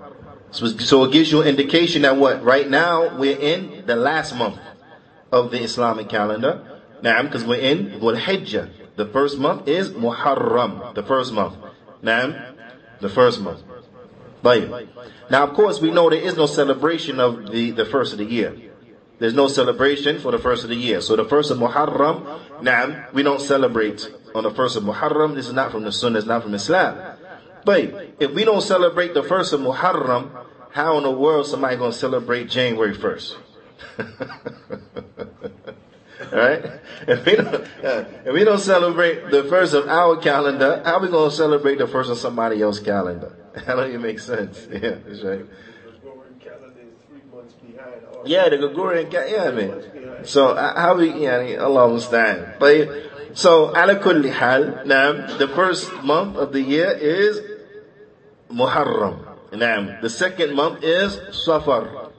[0.51, 2.43] So, so it gives you an indication that what?
[2.43, 4.59] Right now, we're in the last month
[5.31, 6.81] of the Islamic calendar.
[7.01, 8.69] Now, because we're in Dhul Hijjah.
[8.97, 10.93] The first month is Muharram.
[10.93, 11.55] The first month.
[12.01, 12.53] Now,
[12.99, 13.63] the first month.
[14.43, 18.25] Now, of course, we know there is no celebration of the, the first of the
[18.25, 18.55] year.
[19.19, 20.99] There's no celebration for the first of the year.
[20.99, 25.35] So the first of Muharram, now, we don't celebrate on the first of Muharram.
[25.35, 27.17] This is not from the Sunnah, it's not from Islam.
[27.63, 30.31] But if we don't celebrate the first of Muharram,
[30.71, 33.35] how in the world somebody gonna celebrate January 1st?
[36.31, 36.65] right?
[37.07, 37.67] If we, don't,
[38.25, 41.77] if we don't celebrate the first of our calendar, how are we going to celebrate
[41.77, 43.37] the first of somebody else's calendar?
[43.53, 44.67] That don't even make sense.
[44.71, 45.45] Yeah, that's right.
[48.23, 50.25] Yeah, the Gregorian calendar, yeah, I mean.
[50.25, 52.53] So, uh, how we, yeah, Allah understand.
[52.59, 57.39] But So, ala kulli hal, now, the first month of the year is
[58.51, 59.25] Muharram.
[59.53, 62.09] Now, the second month is Safar.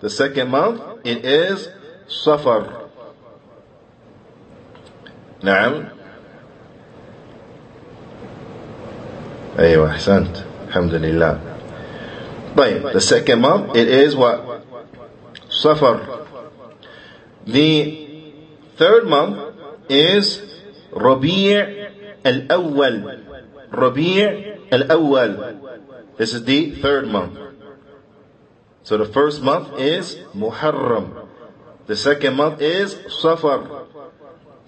[0.00, 1.68] The second month, it is
[2.08, 2.79] Safar.
[5.43, 5.85] نعم
[9.59, 11.39] أيوة أحسنت الحمد لله
[12.57, 14.65] طيب the second month it is what
[15.49, 16.27] Safar
[17.47, 18.07] the
[18.77, 19.37] third month
[19.89, 20.41] is
[20.91, 21.55] Rabi'
[22.25, 22.95] al-Awwal
[23.71, 24.23] Rabi'
[24.71, 27.37] al-Awwal this is the third month
[28.83, 31.27] so the first month is Muharram
[31.87, 33.78] the second month is Safar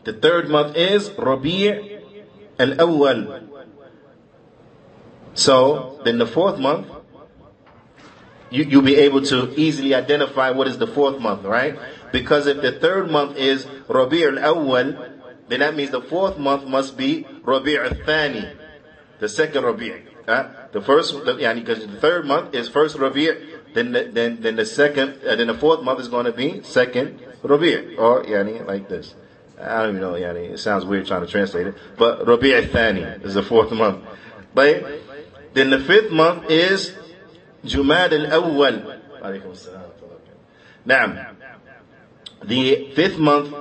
[0.05, 2.01] the third month is Rabi'
[2.59, 3.49] al-Awwal.
[5.35, 6.89] So, then the fourth month,
[8.51, 11.79] you, you'll be able to easily identify what is the fourth month, right?
[12.13, 15.11] Because if the third month is Rabi' al-Awwal,
[15.49, 18.53] then that means the fourth month must be Rabi' al-Thani,
[19.21, 20.09] the second Rabi'.
[20.29, 23.31] Uh, the first, yeah, because the third month is first Rabi',
[23.75, 26.63] then the, then then the second, uh, then the fourth month is going to be
[26.63, 29.15] second Rabi', or yani like this.
[29.63, 31.75] I don't even know, yani, it sounds weird trying to translate it.
[31.97, 34.05] But Rabi' al-Thani is the fourth month.
[34.55, 34.85] But
[35.55, 36.93] then the fifth month is
[37.65, 39.01] Jumad al-Awwal.
[40.85, 41.33] Now,
[42.43, 43.55] the fifth month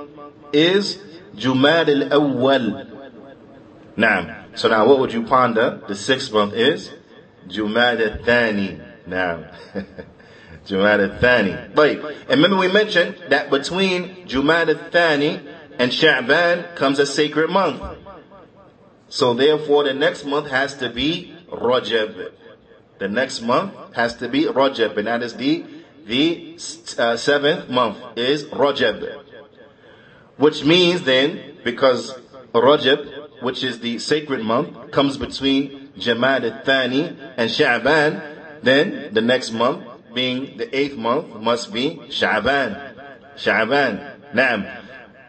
[0.52, 0.98] is
[1.36, 2.88] Jumad al-Awwal.
[3.96, 5.82] Now, so now what would you ponder?
[5.86, 6.92] The sixth month is
[7.46, 8.80] Jumad al-Thani.
[9.06, 9.50] Now,
[10.66, 11.74] Jumad al-Thani.
[11.74, 15.40] But, and remember we mentioned that between Jumad al-Thani
[15.78, 17.82] and Sha'ban comes a sacred month.
[19.08, 22.32] So therefore the next month has to be Rajab.
[22.98, 25.64] The next month has to be Rajab, and that is the
[26.06, 26.58] the
[26.98, 29.22] uh, seventh month is Rajab.
[30.36, 32.18] Which means then, because
[32.52, 39.52] Rajab, which is the sacred month, comes between Jumad al-Thani and Sha'ban, then the next
[39.52, 42.94] month, being the eighth month, must be Sha'ban.
[43.36, 44.32] Sha'ban.
[44.32, 44.81] Naam.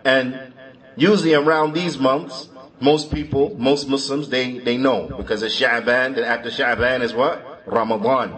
[0.06, 0.54] And
[0.96, 6.24] usually around these months, most people, most Muslims, they, they know because it's Sha'ban, then
[6.24, 7.64] after Sha'ban is what?
[7.66, 8.30] Ramadan,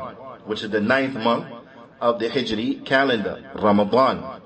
[0.45, 1.47] which is the ninth month
[1.99, 4.41] of the Hijri calendar, Ramadan.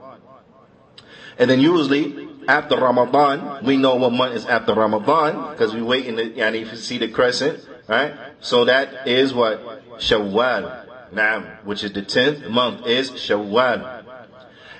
[1.37, 6.05] And then usually after Ramadan, we know what month is after Ramadan because we wait
[6.05, 8.13] in the, and if you see the crescent, right?
[8.39, 9.99] So that is what?
[9.99, 10.85] Shawwal.
[11.11, 14.03] Now, which is the tenth month is Shawwal.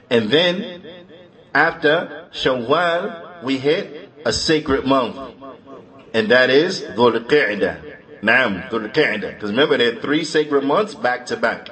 [0.10, 1.08] And then
[1.54, 5.18] after Shawwal, we hit a sacred month.
[6.14, 8.22] And that is Dhul Qi'dah.
[8.22, 9.34] Naam, Dhul Qi'dah.
[9.36, 11.70] Because remember, there are three sacred months back to back.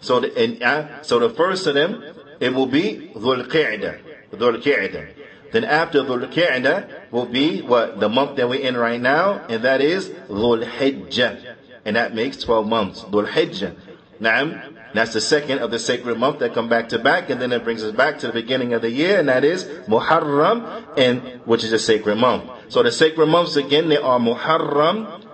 [0.00, 2.02] So the, and, uh, so the first of them,
[2.40, 4.00] it will be Dhul Qi'dah.
[4.32, 5.08] Dhul Qi'dah.
[5.52, 9.62] Then after Dhul Qi'dah will be what the month that we're in right now, and
[9.62, 11.54] that is Dhul Hijjah.
[11.84, 13.02] And that makes 12 months.
[13.02, 13.76] Dhul Hijjah.
[14.20, 14.73] Naam.
[14.94, 17.64] That's the second of the sacred month that come back to back, and then it
[17.64, 21.64] brings us back to the beginning of the year, and that is Muharram, and which
[21.64, 22.48] is a sacred month.
[22.68, 25.24] So the sacred months again, they are Muharram,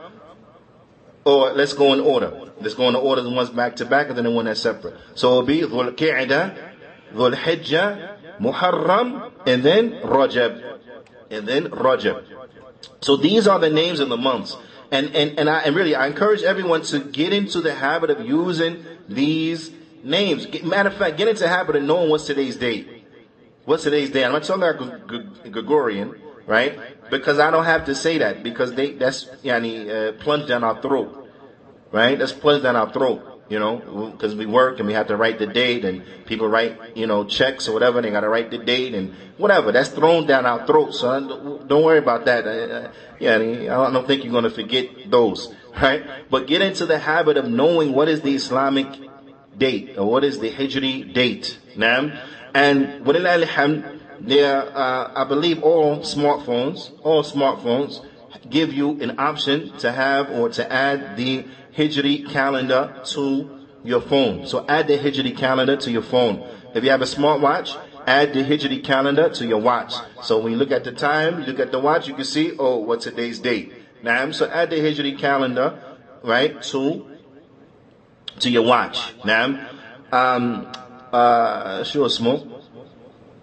[1.27, 2.53] or let's go in order.
[2.59, 4.97] Let's go in order the ones back to back, and then the one that's separate.
[5.15, 6.57] So it'll be Dhul Qi'dah,
[7.13, 10.79] Dhul Hijjah, Muharram, and then Rajab,
[11.31, 12.25] and then Rajab.
[13.03, 14.57] So these are the names of the months.
[14.91, 18.27] And, and, and I, and really, I encourage everyone to get into the habit of
[18.27, 19.71] using these
[20.03, 20.47] names.
[20.63, 22.89] Matter of fact, get into habit of knowing what's today's date.
[23.65, 24.25] What's today's date?
[24.25, 26.15] I'm not talking about Gregorian,
[26.47, 26.79] right?
[27.11, 30.81] Because I don't have to say that because they, that's, yani, uh, plunged down our
[30.81, 31.29] throat,
[31.93, 32.19] right?
[32.19, 35.41] That's plunged down our throat you know, because we work and we have to write
[35.41, 38.01] the date and people write, you know, checks or whatever.
[38.01, 39.73] They got to write the date and whatever.
[39.73, 41.01] That's thrown down our throats.
[41.01, 42.47] So don't worry about that.
[42.47, 46.05] Uh, yeah, I don't think you're to forget those, right?
[46.31, 48.87] But get into the habit of knowing what is the Islamic
[49.57, 51.59] date or what is the Hijri date.
[51.77, 52.21] Now,
[52.55, 58.05] and walillah there, uh, I believe all smartphones, all smartphones
[58.49, 61.45] give you an option to have or to add the
[61.77, 64.47] Hijri calendar to your phone.
[64.47, 66.47] So add the Hijri calendar to your phone.
[66.75, 69.95] If you have a smartwatch, add the Hijri calendar to your watch.
[70.23, 72.53] So when you look at the time, you look at the watch, you can see,
[72.59, 73.73] oh, what's today's date?
[74.03, 75.79] Now, so add the Hijri calendar,
[76.23, 77.07] right, to,
[78.41, 79.13] to your watch.
[79.25, 79.69] Now,
[80.13, 80.73] um,
[81.13, 82.47] uh, sure, smoke.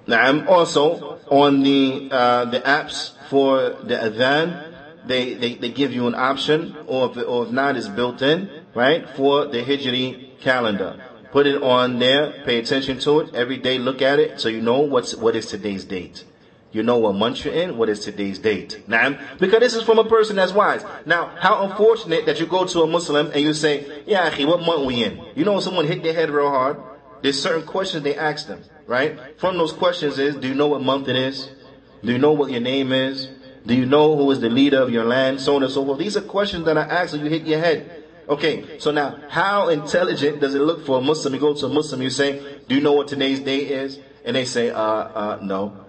[0.07, 4.73] Now, also on the, uh, the apps for the adhan,
[5.05, 8.49] they, they, they give you an option, or if, or if not, it's built in,
[8.73, 11.03] right, for the Hijri calendar.
[11.31, 14.61] Put it on there, pay attention to it, every day look at it, so you
[14.61, 16.23] know what's, what is today's date.
[16.77, 17.75] You know what month you're in?
[17.75, 18.83] What is today's date?
[18.87, 20.85] Now, because this is from a person that's wise.
[21.07, 24.85] Now, how unfortunate that you go to a Muslim and you say, yeah, what month
[24.85, 25.19] we in?
[25.33, 26.77] You know when someone hit their head real hard?
[27.23, 29.17] There's certain questions they ask them, right?
[29.39, 31.49] From those questions is, do you know what month it is?
[32.03, 33.27] Do you know what your name is?
[33.65, 35.41] Do you know who is the leader of your land?
[35.41, 35.97] So on and so forth.
[35.97, 38.03] These are questions that I ask and you hit your head.
[38.29, 41.33] Okay, so now, how intelligent does it look for a Muslim?
[41.33, 43.97] You go to a Muslim, you say, do you know what today's date is?
[44.23, 45.86] And they say, uh, uh, no.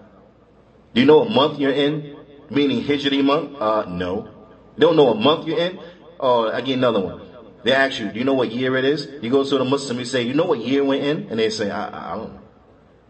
[0.93, 2.17] Do you know what month you're in?
[2.49, 3.61] Meaning Hijri month?
[3.61, 4.29] Uh, no.
[4.75, 5.79] They don't know what month you're in?
[6.19, 7.21] Oh, I get another one.
[7.63, 9.07] They ask you, do you know what year it is?
[9.21, 11.27] You go to the Muslim, you say, you know what year we're in?
[11.29, 12.41] And they say, I, I don't know.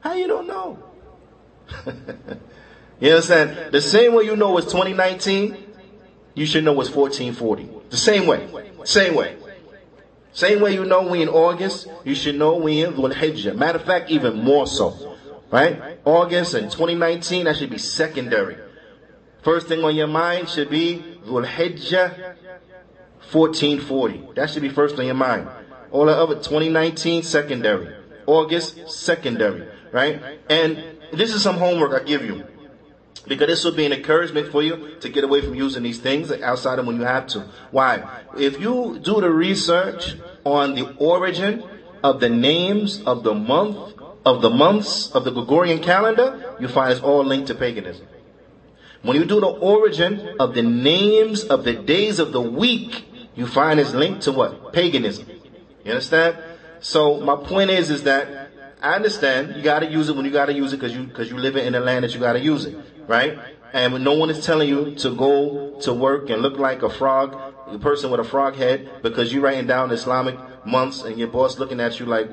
[0.02, 0.84] How you don't know?
[3.00, 3.72] you understand?
[3.72, 5.56] The same way you know it's 2019,
[6.34, 7.70] you should know it's 1440.
[7.90, 8.48] The same way.
[8.86, 9.38] Same way.
[10.32, 13.56] Same way you know we in August, you should know we in Dhul Hijjah.
[13.56, 15.09] Matter of fact, even more so.
[15.52, 16.00] Right?
[16.06, 18.58] August and 2019, that should be secondary.
[19.42, 22.36] First thing on your mind should be Dhul Hijjah
[23.32, 24.34] 1440.
[24.36, 25.48] That should be first on your mind.
[25.92, 27.96] All the other 2019, secondary.
[28.26, 29.68] August, secondary.
[29.92, 30.22] Right?
[30.50, 30.84] And
[31.14, 32.46] this is some homework I give you.
[33.28, 36.32] Because this will be an encouragement for you to get away from using these things
[36.32, 37.46] outside of when you have to.
[37.72, 38.24] Why?
[38.38, 41.64] If you do the research on the origin
[42.04, 43.99] of the names of the month,
[44.30, 48.08] of the months of the Gregorian calendar, you find it's all linked to paganism.
[49.02, 53.06] When you do the origin of the names of the days of the week,
[53.36, 54.74] you find it's linked to what?
[54.74, 55.26] Paganism.
[55.84, 56.38] You understand?
[56.80, 58.52] So my point is, is that
[58.82, 61.38] I understand you gotta use it when you gotta use it because you, because you
[61.38, 62.76] live in a land that you gotta use it
[63.10, 63.40] right?
[63.74, 66.90] And when no one is telling you to go to work and look like a
[66.90, 67.36] frog,
[67.68, 71.60] a person with a frog head, because you're writing down Islamic months and your boss
[71.60, 72.30] looking at you like,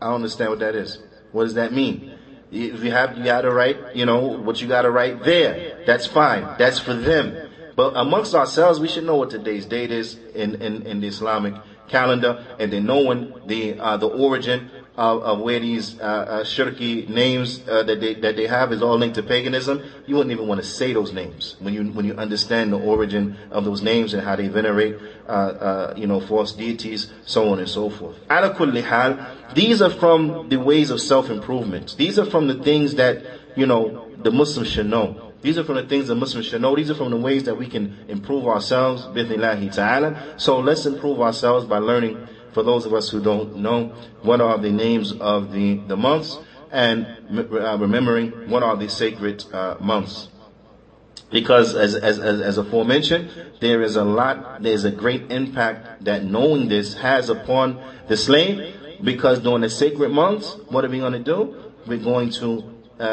[0.00, 0.98] I don't understand what that is.
[1.32, 2.12] What does that mean?
[2.50, 5.82] If you have, you gotta write, you know, what you gotta write there.
[5.86, 6.56] That's fine.
[6.58, 7.48] That's for them.
[7.76, 11.54] But amongst ourselves, we should know what today's date is in, in, in the Islamic
[11.88, 17.08] calendar, and then knowing the uh, the origin of, of where these uh, uh, shirki
[17.08, 20.48] names uh, that they that they have is all linked to paganism, you wouldn't even
[20.48, 24.12] want to say those names when you when you understand the origin of those names
[24.12, 24.96] and how they venerate
[25.28, 28.16] uh, uh, you know false deities, so on and so forth.
[28.28, 29.24] Ala hal,
[29.54, 31.94] these are from the ways of self improvement.
[31.96, 33.22] These are from the things that
[33.56, 35.32] you know the Muslims should know.
[35.42, 36.74] These are from the things that Muslims should know.
[36.74, 40.34] These are from the ways that we can improve ourselves, bithnillahi ta'ala.
[40.38, 43.88] So let's improve ourselves by learning for those of us who don't know
[44.22, 46.38] what are the names of the, the months
[46.70, 50.28] and uh, remembering what are the sacred uh, months.
[51.30, 53.30] Because as, as, as, as aforementioned,
[53.60, 58.74] there is a lot, there's a great impact that knowing this has upon the slave
[59.02, 61.72] because during the sacred months, what are we going to do?
[61.86, 63.06] We're going to uh, uh,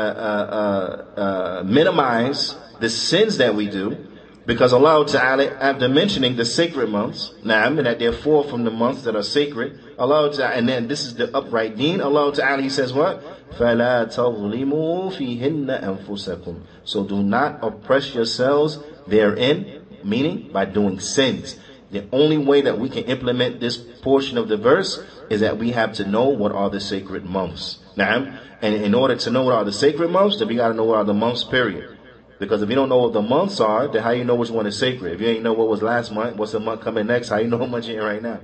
[1.15, 4.14] uh, uh, minimize the sins that we do
[4.46, 8.64] because Allah Ta'ala, after mentioning the sacred months, na'am, and that there are four from
[8.64, 12.34] the months that are sacred, Allah Ta'ala, and then this is the upright deen, Allah
[12.34, 13.22] Ta'ala, He says what?
[13.52, 21.58] فَلَا تَظْلِمُوا فِيهِنَّ أَنفُسَكُمْ So do not oppress yourselves therein, meaning by doing sins.
[21.90, 25.72] The only way that we can implement this portion of the verse is that we
[25.72, 27.78] have to know what are the sacred months.
[27.96, 28.38] Na'am.
[28.62, 30.98] And in order to know what are the sacred months, then we gotta know what
[30.98, 31.93] are the months, period.
[32.38, 34.66] Because if you don't know what the months are, then how you know which one
[34.66, 35.12] is sacred?
[35.12, 37.48] If you ain't know what was last month, what's the month coming next, how you
[37.48, 38.40] know how much you're in right now?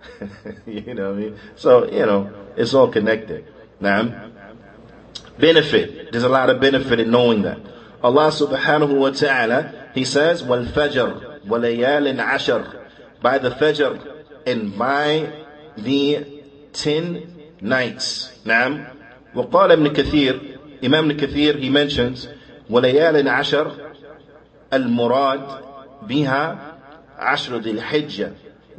[0.65, 1.39] you know what I mean?
[1.55, 3.45] So, you know, it's all connected.
[3.79, 4.31] Now,
[5.37, 6.11] benefit.
[6.11, 7.59] There's a lot of benefit in knowing that.
[8.01, 12.85] Allah subhanahu wa ta'ala, He says, وَالْفَجْرِ وَلَيَالٍ عَشَرٍ
[13.21, 15.31] By the Fajr and by
[15.75, 18.31] the ten nights.
[18.45, 18.85] نعم.
[19.35, 22.27] وقال ابن كثير, Imam ابن كثير, he mentions,
[22.69, 23.71] وليال عشر
[24.73, 25.41] المراد
[26.01, 26.77] بها
[27.17, 28.31] عشر ذي الحجة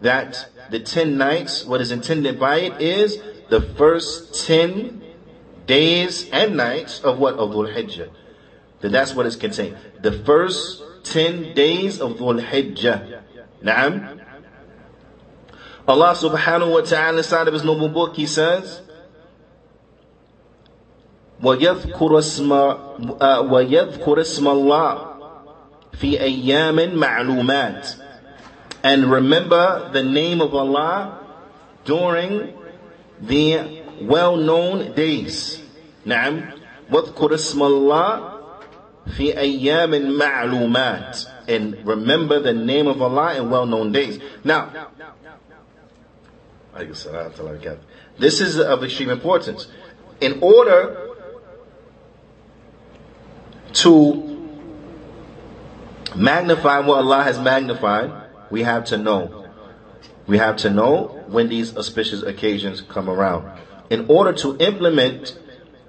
[0.02, 3.18] that the ten nights what is intended by it is
[3.48, 5.02] the first ten
[5.66, 8.10] days and nights of what of Dhul Hijjah
[8.80, 13.22] that that's what is contained the first ten days of Dhul Hijjah
[13.62, 14.18] نعم
[15.88, 18.82] Allah subhanahu wa ta'ala inside of his noble book he says
[21.42, 22.74] ويذكر اسم
[23.50, 25.06] ويذكر اسم الله
[25.92, 27.88] في أيام معلومات
[28.84, 31.18] and remember the name of Allah
[31.84, 32.52] during
[33.20, 35.58] the well-known days
[36.04, 36.40] نعم
[36.92, 38.32] واذكر اسم الله
[39.16, 41.18] في أيام معلومات
[41.48, 44.70] and remember the name of Allah in well-known days now
[48.18, 49.66] this is of extreme importance
[50.20, 51.08] in order
[53.74, 54.24] to
[56.14, 58.10] magnify what Allah has magnified,
[58.50, 59.46] we have to know.
[60.26, 63.50] We have to know when these auspicious occasions come around.
[63.90, 65.38] In order to implement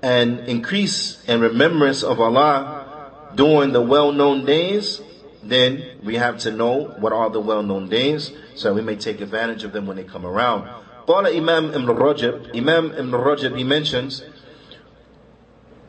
[0.02, 5.02] and increase in remembrance of Allah during the well-known days,
[5.44, 9.64] then we have to know what are the well-known days so we may take advantage
[9.64, 10.70] of them when they come around.
[11.08, 14.24] قال Imam Ibn Rajab, Imam Ibn Rajab, he mentions,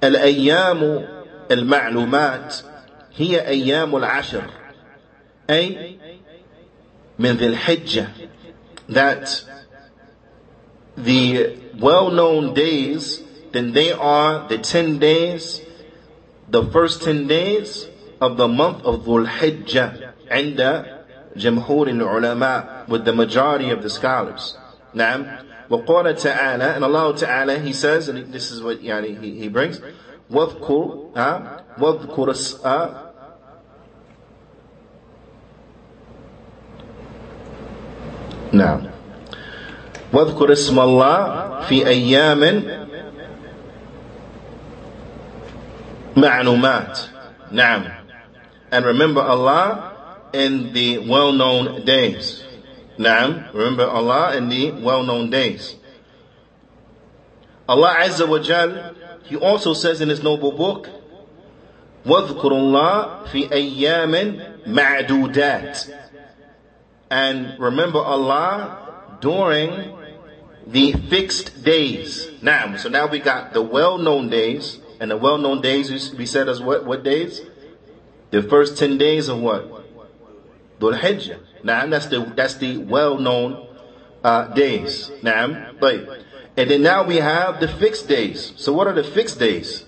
[0.02, 1.13] الأيام
[1.50, 2.56] المعلومات
[3.16, 4.50] هي أيام العشر
[5.50, 5.98] أي
[7.18, 8.08] من ذي الحجة
[8.88, 9.44] that
[10.96, 15.60] the well-known days then they are the 10 days
[16.48, 17.86] the first 10 days
[18.20, 20.84] of the month of Dhul Hijjah عند
[21.36, 24.56] جمهور العلماء with the majority of the scholars
[24.94, 25.26] نعم
[25.70, 29.80] وقال تعالى and Allah Ta'ala he says and this is what يعني he, he brings
[30.31, 32.33] واذكر ها واذكر
[38.51, 38.81] نعم
[40.13, 42.63] واذكر اسم الله في أيام
[46.17, 46.99] معلومات
[47.51, 47.83] نعم
[48.71, 49.95] and remember Allah
[50.33, 52.43] in the well-known days.
[52.99, 55.75] Naam, remember Allah in the well-known days.
[57.68, 58.94] Allah Azza wa Jal,
[59.24, 60.88] He also says in His noble book,
[62.04, 65.94] وَاذْكُرُ اللَّهِ فِي أَيَّامٍ مَعْدُودَاتٍ
[67.10, 69.96] And remember Allah during
[70.66, 72.30] the fixed days.
[72.42, 76.60] Now, so now we got the well-known days, and the well-known days we said as
[76.60, 77.40] what, what days?
[78.30, 79.68] The first 10 days of what?
[80.78, 81.38] Dhul Hijjah.
[81.62, 83.66] Now that's the that's the well-known
[84.24, 85.10] uh, days.
[85.22, 86.23] Now, but
[86.56, 88.52] and then now we have the fixed days.
[88.56, 89.84] So what are the fixed days?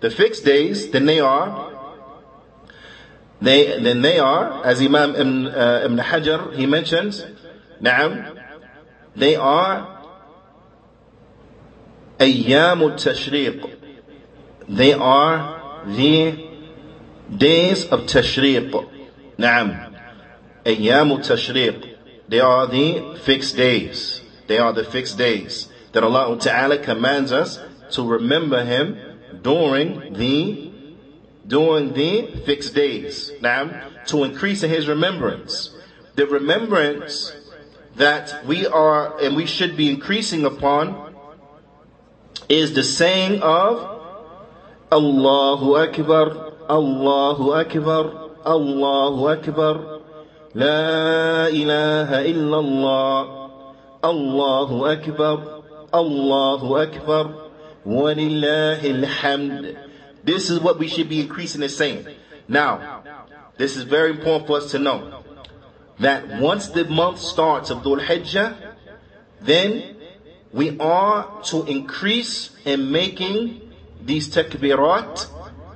[0.00, 1.74] The fixed days, then they are
[3.40, 7.24] they then they are as Imam Ibn, uh, Ibn Hajar he mentions.
[7.80, 8.34] Now,
[9.14, 9.96] they are
[12.18, 13.74] أيام التشريق.
[14.68, 16.48] They are the
[17.36, 18.70] days of Tashriq.
[19.38, 19.94] Naam.
[20.64, 21.96] Ayyamu Tashriq.
[22.28, 24.20] They are the fixed days.
[24.46, 27.59] They are the fixed days that Allah Ta'ala commands us
[27.91, 28.97] to remember him
[29.41, 30.71] during the
[31.47, 33.31] during the fixed days.
[33.41, 35.75] Now to increase in his remembrance.
[36.15, 37.33] The remembrance
[37.95, 41.15] that we are and we should be increasing upon
[42.49, 43.93] is the saying of
[44.91, 50.01] Allahu Akbar, Allahu Akbar, Allahu Akbar,
[50.53, 53.49] La ilaha illallah,
[54.03, 55.62] Allahu Akbar,
[55.93, 57.49] Allahu Akbar,
[57.85, 59.77] walillahi.
[60.23, 62.07] This is what we should be increasing and saying.
[62.47, 63.03] Now,
[63.57, 65.23] this is very important for us to know
[65.99, 68.73] that once the month starts of Dhul Hijjah,
[69.41, 69.97] then
[70.51, 73.61] we are to increase in making
[74.01, 75.27] these takbirat,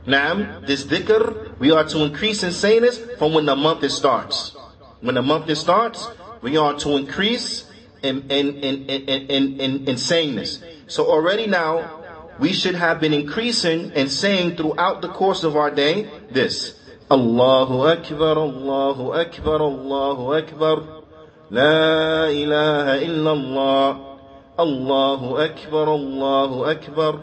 [0.05, 3.89] Nam, this dhikr, we are to increase in saying this from when the month it
[3.89, 4.55] starts.
[5.01, 6.07] When the month it starts,
[6.41, 7.66] we are to increase
[8.03, 10.63] in, in, in, in, in, in saying this.
[10.87, 11.97] So already now,
[12.39, 16.79] we should have been increasing and saying throughout the course of our day this.
[17.09, 21.03] Allahu Akbar, Allahu Akbar, Allahu Akbar.
[21.49, 24.19] La ilaha illallah.
[24.59, 27.13] Allahu Akbar, Allahu Akbar.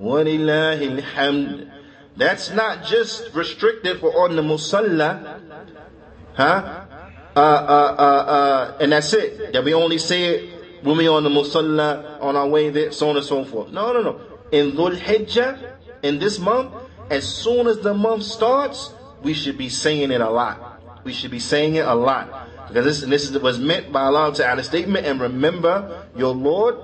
[0.00, 1.70] Walillahi alhamd.
[2.16, 5.40] That's not just restricted for on the musalla.
[6.34, 6.84] Huh?
[7.36, 9.52] Uh, uh, uh, uh, and that's it.
[9.52, 13.10] That we only say it when we on the musalla, on our way there, so
[13.10, 13.70] on and so forth.
[13.72, 14.20] No, no, no.
[14.52, 16.72] In Dhul Hijjah, in this month,
[17.10, 21.02] as soon as the month starts, we should be saying it a lot.
[21.04, 22.68] We should be saying it a lot.
[22.68, 26.76] Because this, this is, was meant by Allah Ta'ala statement, and remember your Lord,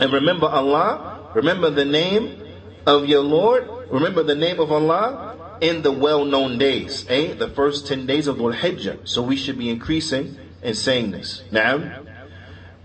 [0.00, 2.42] and remember Allah, remember the name
[2.86, 7.34] of your Lord, remember the name of Allah, in the well-known days, eh?
[7.34, 9.06] The first 10 days of Dhul Hijjah.
[9.08, 11.42] So we should be increasing in saying this.
[11.50, 12.04] Now,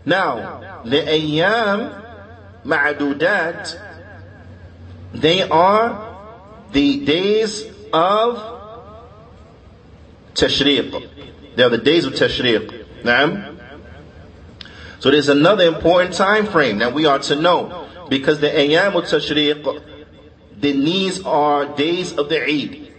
[0.06, 2.02] now, the ayyam
[2.66, 3.80] ma'adudat,
[5.14, 6.18] they are
[6.72, 8.38] the days of
[10.34, 11.56] tashriq.
[11.56, 13.04] They are the days of tashriq.
[13.06, 13.54] Now,
[15.00, 19.06] so there's another important time frame that we are to know because the ayyam of
[19.06, 19.93] tashriq
[20.64, 22.90] then these are days of the Eid.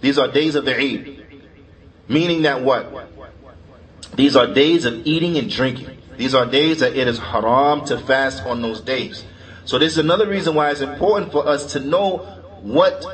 [0.00, 1.26] These are days of the Eid.
[2.08, 2.94] Meaning that what?
[4.14, 5.98] These are days of eating and drinking.
[6.16, 9.24] These are days that it is haram to fast on those days.
[9.64, 12.18] So this is another reason why it's important for us to know
[12.62, 13.04] what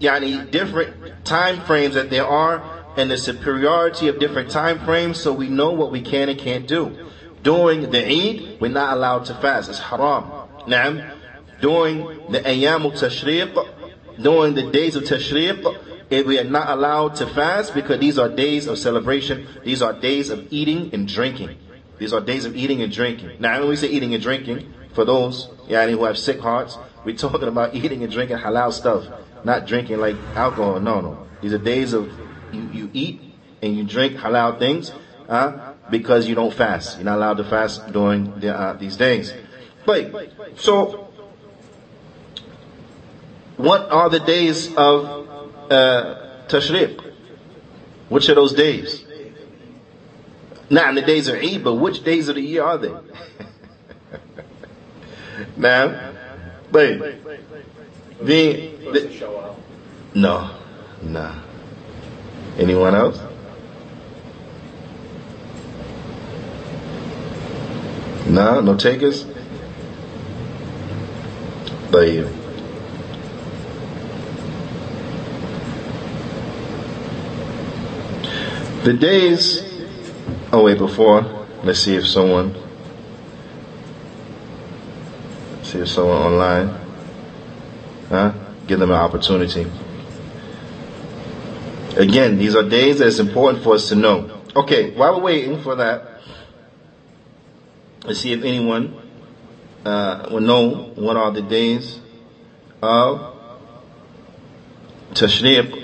[0.00, 2.62] yani different time frames that there are
[2.96, 6.66] and the superiority of different time frames so we know what we can and can't
[6.66, 7.10] do.
[7.42, 9.68] During the Eid, we're not allowed to fast.
[9.68, 10.24] It's haram.
[10.66, 11.21] Naam.
[11.62, 13.54] During the Ayyam al-Tashriq,
[14.20, 18.66] during the days of Tashriq, we are not allowed to fast because these are days
[18.66, 19.46] of celebration.
[19.64, 21.56] These are days of eating and drinking.
[21.98, 23.36] These are days of eating and drinking.
[23.38, 27.16] Now, when we say eating and drinking, for those yani, who have sick hearts, we're
[27.26, 29.06] talking about eating and drinking halal stuff,
[29.44, 30.80] not drinking like alcohol.
[30.80, 31.26] No, no.
[31.40, 32.12] These are days of
[32.52, 33.20] you, you eat
[33.62, 34.92] and you drink halal things
[35.28, 36.98] uh, because you don't fast.
[36.98, 39.32] You're not allowed to fast during the, uh, these days.
[39.86, 40.12] But
[40.56, 41.11] so,
[43.61, 45.27] what are the days of
[45.71, 46.15] uh,
[46.47, 47.01] Tashriq?
[48.09, 49.03] Which are those days?
[50.69, 52.93] Not in the days of Eid, but which days of the year are they?
[55.57, 56.13] now,
[56.71, 56.99] wait.
[58.21, 59.25] The, the,
[60.15, 60.57] no,
[61.01, 61.41] no.
[62.57, 63.19] Anyone else?
[68.27, 69.25] No, no takers?
[71.91, 72.27] طيب
[78.84, 79.62] The days
[80.52, 82.54] oh wait before let's see if someone
[85.62, 86.68] see if someone online
[88.08, 88.32] huh
[88.66, 89.66] give them an opportunity
[91.96, 94.40] Again, these are days that it's important for us to know.
[94.56, 96.22] Okay, while we're waiting for that,
[98.04, 98.96] let's see if anyone
[99.84, 102.00] uh, will know what are the days
[102.80, 103.36] of
[105.12, 105.81] Tashriq.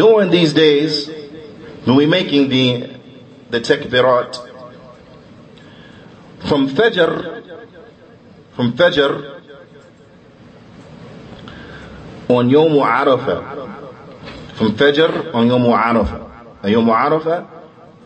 [0.00, 1.08] During these days,
[1.84, 2.96] when we're making the
[3.50, 4.32] the takbirat
[6.48, 7.06] from Fajr,
[8.56, 9.10] from Fajr
[12.30, 13.92] on Yom Arafah.
[14.54, 16.70] From Fajr on Yom Arafah.
[16.70, 17.46] Yom Arafah,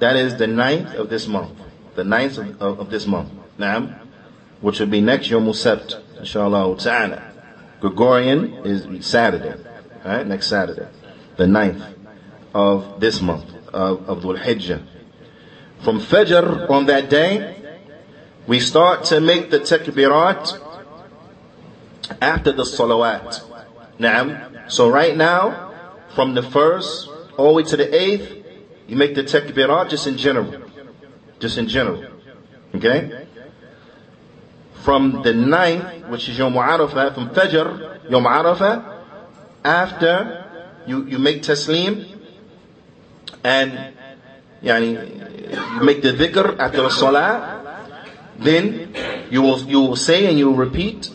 [0.00, 1.56] that is the ninth of this month.
[1.94, 3.30] The ninth of, of, of this month.
[3.56, 3.96] Naam.
[4.60, 7.22] Which will be next Yom Sabt, inshallah ta'ala.
[7.78, 9.62] Gregorian is Saturday.
[10.04, 10.26] Right?
[10.26, 10.88] Next Saturday.
[11.36, 11.82] The ninth
[12.54, 14.82] of this month of, of Dhul Hijjah.
[15.82, 17.56] From Fajr on that day,
[18.46, 20.60] we start to make the takbirat
[22.20, 23.42] after the salawat.
[23.98, 24.70] Naam.
[24.70, 25.72] So right now,
[26.14, 28.44] from the first all the way to the eighth,
[28.86, 30.62] you make the takbirat just in general.
[31.40, 32.04] Just in general.
[32.74, 33.26] Okay?
[34.82, 39.02] From the ninth, which is Yom Arafah, from Fajr, Yom Arafah,
[39.64, 40.43] after
[40.87, 42.05] you, you make taslim,
[43.43, 43.93] and
[44.63, 47.83] yani, you make the dhikr after the salah,
[48.37, 48.93] then
[49.29, 51.09] you will, you will say and you will repeat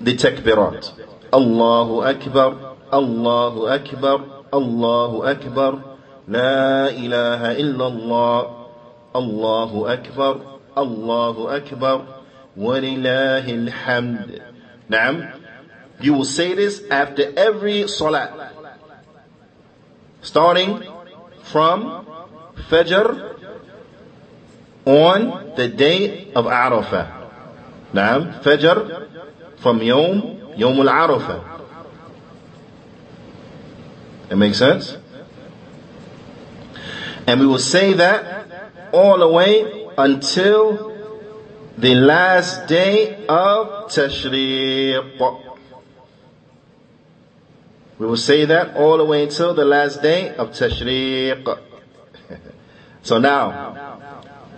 [0.00, 0.92] the takbirat.
[1.34, 4.20] الله أكبر الله أكبر
[4.54, 5.78] الله أكبر
[6.28, 8.66] لا إله إلا الله
[9.16, 10.40] الله أكبر
[10.78, 12.04] الله أكبر
[12.56, 14.42] ولله الحمد
[14.88, 15.16] نعم
[16.01, 18.53] You will say this after every salat.
[20.21, 20.83] Starting
[21.43, 22.05] from
[22.69, 23.35] Fajr
[24.85, 27.29] on the day of Arafah.
[27.93, 31.61] Now, Fajr from Yom, Yom al-Arafah.
[34.29, 34.95] It makes sense?
[37.25, 38.47] And we will say that
[38.93, 40.95] all the way until
[41.77, 45.48] the last day of Tashriq.
[47.99, 51.59] We will say that all the way until the last day of Tashriq.
[53.03, 53.99] so now,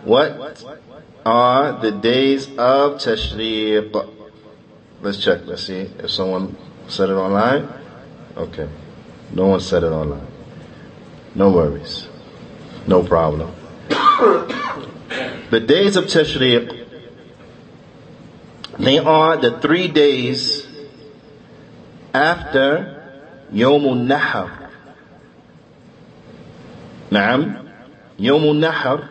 [0.03, 0.63] what
[1.25, 4.09] are the days of Tashriq?
[5.01, 5.41] Let's check.
[5.45, 6.55] Let's see if someone
[6.87, 7.67] said it online.
[8.37, 8.69] Okay.
[9.33, 10.27] No one said it online.
[11.33, 12.07] No worries.
[12.85, 13.51] No problem.
[13.89, 16.77] the days of Tashriq,
[18.77, 20.67] they are the three days
[22.13, 23.00] after
[23.51, 24.69] Yom Nahar.
[27.11, 27.69] Naam.
[28.17, 29.09] Yom Nahar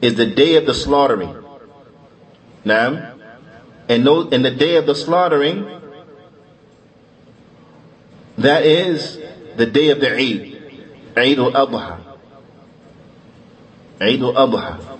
[0.00, 1.36] is the day of the slaughtering.
[2.64, 3.18] Naam.
[3.88, 5.68] And no, in the day of the slaughtering,
[8.38, 9.18] that is
[9.56, 10.82] the day of the Eid,
[11.16, 12.00] Eid al-Adha.
[14.00, 14.98] Eid al-Adha.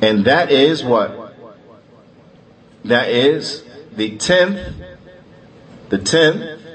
[0.00, 1.36] And that is what?
[2.84, 3.62] That is
[3.94, 4.74] the 10th,
[5.88, 6.67] the 10th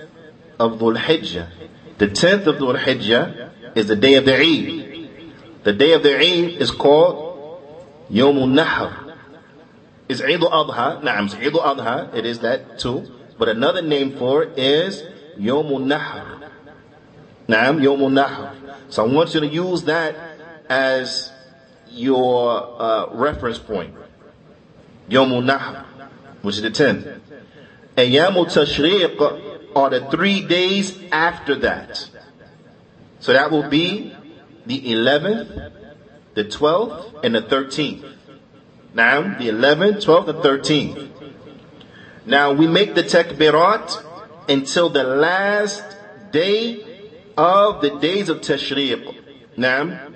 [0.64, 1.50] of Dhul Hijjah.
[1.98, 5.10] The 10th of Dhul Hijjah is the day of the Eid.
[5.64, 7.62] The day of the Eid is called
[8.10, 9.14] Yom al-Nahr.
[10.08, 11.02] is Eid al-Adha.
[11.04, 12.16] Naam, it's Eid al-Adha.
[12.16, 13.12] It is that too.
[13.38, 15.04] But another name for it is
[15.38, 16.50] Yom al-Nahr.
[17.48, 18.56] Naam, Yom al-Nahr.
[18.90, 20.16] So I want you to use that
[20.70, 21.32] as
[21.90, 23.96] your uh, reference point.
[25.10, 25.86] Yom al-Nahr,
[26.42, 27.20] which is the 10th.
[27.98, 28.38] And Yom
[29.76, 32.10] are the three days after that.
[33.20, 34.16] So that will be
[34.66, 35.72] the 11th,
[36.34, 38.12] the 12th, and the 13th.
[38.94, 41.10] Now, the 11th, 12th, and 13th.
[42.26, 44.04] Now, we make the takbirat
[44.50, 45.84] until the last
[46.32, 49.58] day of the days of Tashriq.
[49.58, 50.10] Now,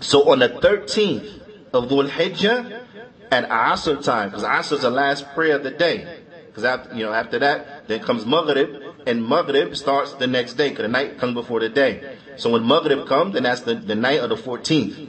[0.00, 1.40] so on the 13th
[1.72, 2.84] of Dhul Hijjah,
[3.30, 6.17] at Asr time, because Asr is the last prayer of the day.
[6.58, 10.70] Because after, you know, after that, then comes Maghrib, and Maghrib starts the next day,
[10.70, 12.16] because the night comes before the day.
[12.36, 15.08] So when Maghrib comes, then that's the, the night of the 14th.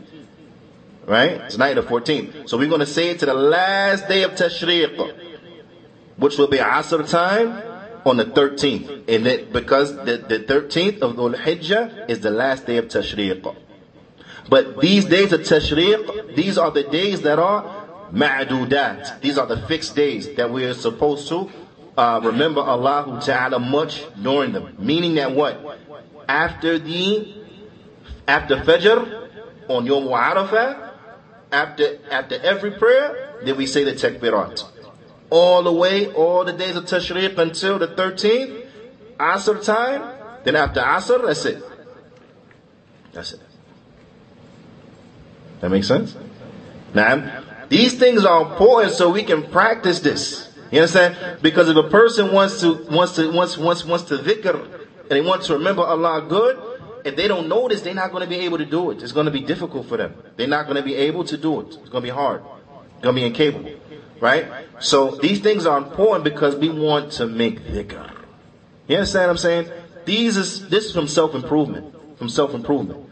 [1.07, 1.41] Right?
[1.41, 2.47] It's night of the 14th.
[2.47, 5.15] So we're going to say it to the last day of Tashriq,
[6.17, 7.63] which will be Asr time
[8.05, 9.09] on the 13th.
[9.09, 13.55] And that because the, the 13th of Dhul Hijjah is the last day of Tashriq.
[14.47, 17.78] But these days of Tashriq, these are the days that are
[18.11, 19.21] ma'dudat.
[19.21, 21.49] These are the fixed days that we are supposed to
[21.97, 24.75] uh, remember Allah Ta'ala much during them.
[24.79, 25.79] Meaning that what?
[26.29, 27.33] after the
[28.27, 30.91] after Fajr on Yom Arafah,
[31.51, 34.63] after after every prayer, then we say the takbirat.
[35.31, 38.65] All the way, all the days of Tashriq until the 13th,
[39.19, 41.63] Asr time, then after Asr, that's it.
[43.11, 43.41] That's it.
[45.61, 46.15] That makes sense?
[46.95, 50.49] Now, these things are important so we can practice this.
[50.71, 51.41] You understand?
[51.41, 54.63] Because if a person wants to wants to wants wants wants to dhikr
[55.01, 56.59] and they want to remember Allah good,
[57.05, 59.01] if they don't know this, they're not going to be able to do it.
[59.01, 60.15] It's going to be difficult for them.
[60.35, 61.67] They're not going to be able to do it.
[61.67, 62.43] It's going to be hard.
[62.95, 63.71] It's going to be incapable.
[64.19, 64.47] Right?
[64.79, 68.11] So these things are important because we want to make dhikr.
[68.87, 69.71] You understand what I'm saying?
[70.05, 72.17] These is, this is from self-improvement.
[72.17, 73.08] From self-improvement.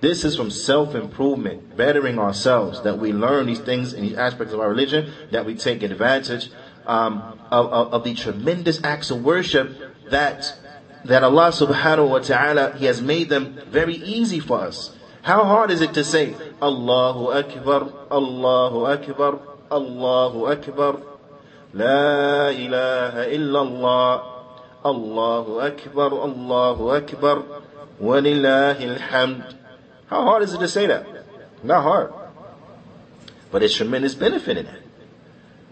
[0.00, 4.60] This is from self-improvement, bettering ourselves, that we learn these things in these aspects of
[4.60, 6.50] our religion, that we take advantage
[6.86, 9.76] um, of, of, of the tremendous acts of worship
[10.10, 10.56] that
[11.04, 14.94] that Allah subhanahu wa ta'ala, He has made them very easy for us.
[15.22, 19.40] How hard is it to say, Allahu Akbar, Allahu Akbar,
[19.70, 21.00] Allahu Akbar,
[21.72, 24.22] La ilaha illallah,
[24.84, 27.44] Allahu Akbar, Allahu Akbar,
[28.00, 29.56] walillahi alhamd.
[30.09, 31.07] How hard is it to say that?
[31.63, 32.13] Not hard.
[33.51, 34.81] But there's tremendous benefit in that.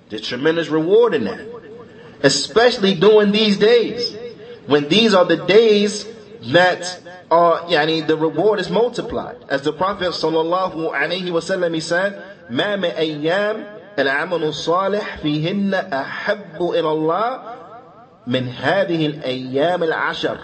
[0.09, 1.47] There's tremendous reward in that.
[2.21, 4.15] Especially during these days
[4.67, 6.07] when these are the days
[6.51, 9.37] that are, yani, the reward is multiplied.
[9.49, 13.65] As the Prophet sallallahu alaihi wasallam he said, ما من أيام
[13.97, 17.55] العمل الصالح فيهن أحب إلى الله
[18.27, 20.39] من هذه الأيام العشر.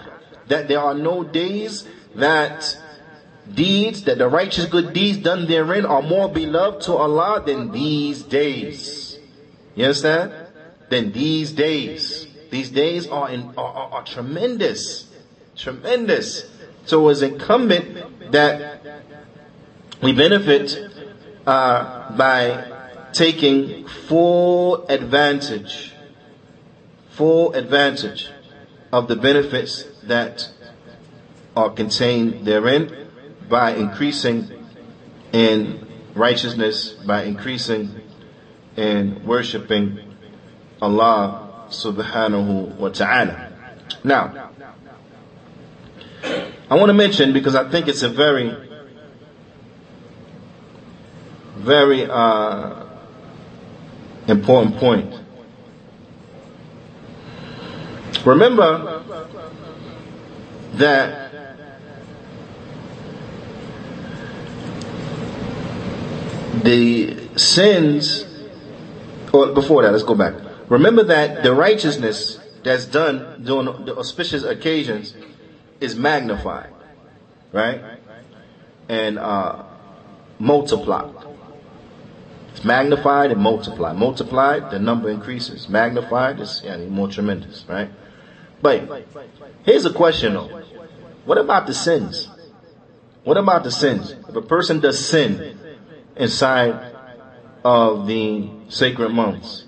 [0.48, 2.76] That there are no days that
[3.53, 8.23] deeds, that the righteous good deeds done therein are more beloved to Allah than these
[8.23, 9.19] days.
[9.75, 10.33] You understand?
[10.89, 12.27] Than these days.
[12.49, 15.11] These days are, in, are, are, are tremendous.
[15.55, 16.49] Tremendous.
[16.85, 18.81] So it's incumbent that
[20.01, 20.77] we benefit
[21.45, 22.71] uh, by
[23.13, 25.93] taking full advantage,
[27.11, 28.29] full advantage
[28.91, 30.49] of the benefits that
[31.55, 33.04] are contained therein
[33.49, 34.49] by increasing
[35.31, 38.01] in righteousness, by increasing
[38.75, 39.99] in worshiping
[40.81, 43.51] Allah subhanahu wa ta'ala.
[44.03, 44.51] Now,
[46.69, 48.55] I want to mention because I think it's a very,
[51.57, 52.85] very uh,
[54.27, 55.13] important point.
[58.25, 59.03] Remember
[60.73, 61.24] that
[66.63, 68.25] the sins,
[69.33, 70.33] or before that, let's go back.
[70.69, 75.13] Remember that the righteousness that's done during the auspicious occasions
[75.79, 76.71] is magnified,
[77.51, 77.99] right?
[78.89, 79.63] And uh,
[80.39, 81.13] multiplied.
[82.51, 83.97] It's magnified and multiplied.
[83.97, 85.67] Multiplied, the number increases.
[85.67, 87.89] Magnified is yeah, more tremendous, right?
[88.61, 89.05] But
[89.63, 90.63] here's a question though.
[91.25, 92.29] What about the sins?
[93.23, 94.15] What about the sins?
[94.29, 95.59] If a person does sin
[96.15, 96.95] inside
[97.63, 99.65] of the sacred months,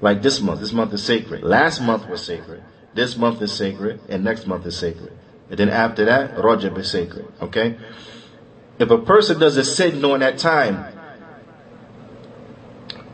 [0.00, 1.42] like this month, this month is sacred.
[1.42, 2.62] Last month was sacred.
[2.94, 5.16] This month is sacred, and next month is sacred.
[5.48, 7.26] And then after that, Rajab is sacred.
[7.40, 7.78] Okay?
[8.78, 10.84] If a person does a sin during that time,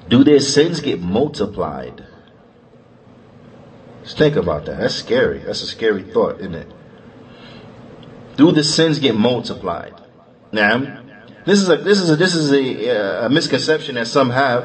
[0.08, 2.06] do their sins get multiplied?
[4.02, 4.78] Just think about that.
[4.78, 5.40] That's scary.
[5.40, 6.72] That's a scary thought, isn't it?
[8.36, 9.94] Do the sins get multiplied?
[10.52, 11.02] Now,
[11.47, 14.63] this is a this is a this is a, a misconception that some have,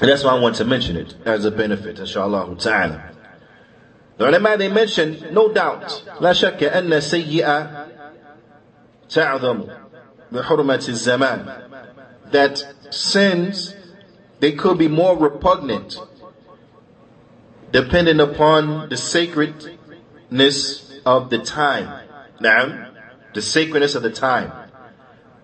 [0.00, 3.10] and that's why I want to mention it as a benefit, inshallah ta'ala.
[4.16, 7.86] The ulama they mention, no doubt, لا شك أن السيئة
[9.08, 9.68] تعظم
[10.32, 11.70] بحرمة الزمان
[12.30, 13.74] that sins
[14.40, 15.98] they could be more repugnant
[17.72, 19.78] depending upon the sacredness
[21.06, 22.06] of the time.
[22.40, 22.90] Now,
[23.34, 24.52] the sacredness of the time.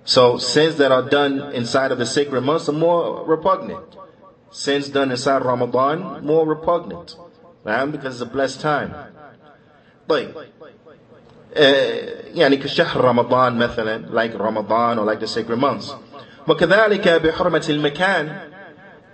[0.04, 3.96] So sins that are done inside of the sacred months are more repugnant.
[4.50, 7.16] Sins done inside Ramadan, more repugnant.
[7.64, 7.84] Right?
[7.86, 8.94] Because it's a blessed time.
[10.08, 10.34] طيب
[12.34, 15.94] يعني كشهر رمضان مثلا like Ramadan or like the sacred months
[16.48, 18.40] وكذلك بحرمة المكان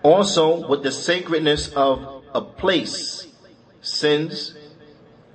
[0.02, 2.00] also with the sacredness of
[2.34, 3.26] a place
[3.80, 4.54] sins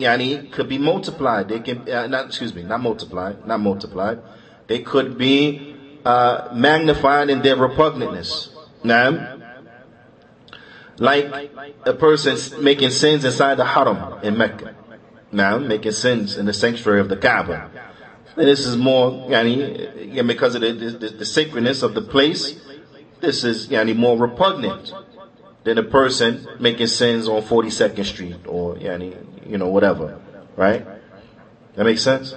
[0.03, 1.49] yani could be multiplied.
[1.49, 4.21] They can uh, not excuse me not multiplied not multiplied.
[4.67, 5.75] They could be
[6.05, 8.49] uh, magnified in their repugnantness
[8.85, 9.39] now
[10.99, 11.51] like
[11.85, 14.75] a person making sins inside the haram in Mecca.
[15.33, 17.71] Now, making sins in the sanctuary of the Kaaba.
[18.37, 22.55] And this is more, yani, because of the, the, the, sacredness of the place,
[23.21, 24.93] this is yani, more repugnant
[25.64, 29.16] than a person making sins on 42nd Street or, yani,
[29.46, 30.20] you know, whatever.
[30.56, 30.86] Right?
[31.76, 32.36] That makes sense?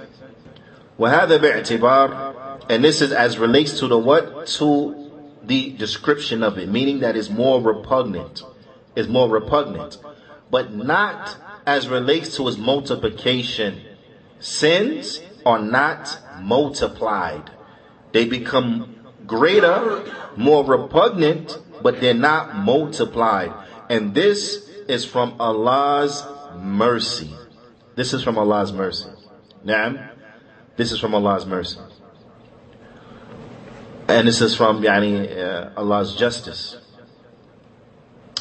[0.99, 2.31] وهذا باعتبار
[2.69, 4.47] and this is as relates to the what?
[4.47, 5.11] To
[5.43, 8.43] the description of it, meaning that it's more repugnant.
[8.95, 9.97] It's more repugnant.
[10.49, 11.35] But not
[11.65, 13.81] as relates to its multiplication.
[14.39, 17.49] Sins are not multiplied.
[18.11, 20.03] They become greater,
[20.35, 23.52] more repugnant, but they're not multiplied.
[23.88, 26.24] And this is from Allah's
[26.58, 27.30] mercy.
[27.94, 29.08] This is from Allah's mercy.
[29.64, 30.10] Naam.
[30.76, 31.80] This is from Allah's mercy.
[34.08, 36.76] And this is from yani, uh, Allah's justice.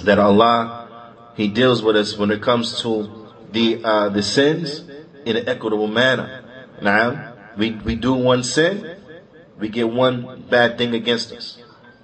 [0.03, 4.83] That Allah, He deals with us when it comes to the uh, the sins
[5.25, 6.43] in an equitable manner.
[6.81, 8.97] Now, we, we do one sin,
[9.57, 11.57] we get one bad thing against us.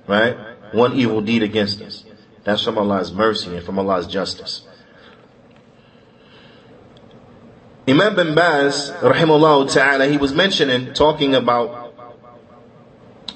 [0.07, 0.36] Right?
[0.72, 2.05] One evil deed against us.
[2.43, 4.67] That's from Allah's mercy and from Allah's justice.
[7.88, 11.93] Imam bin Baz, rahimahullah ta'ala, he was mentioning, talking about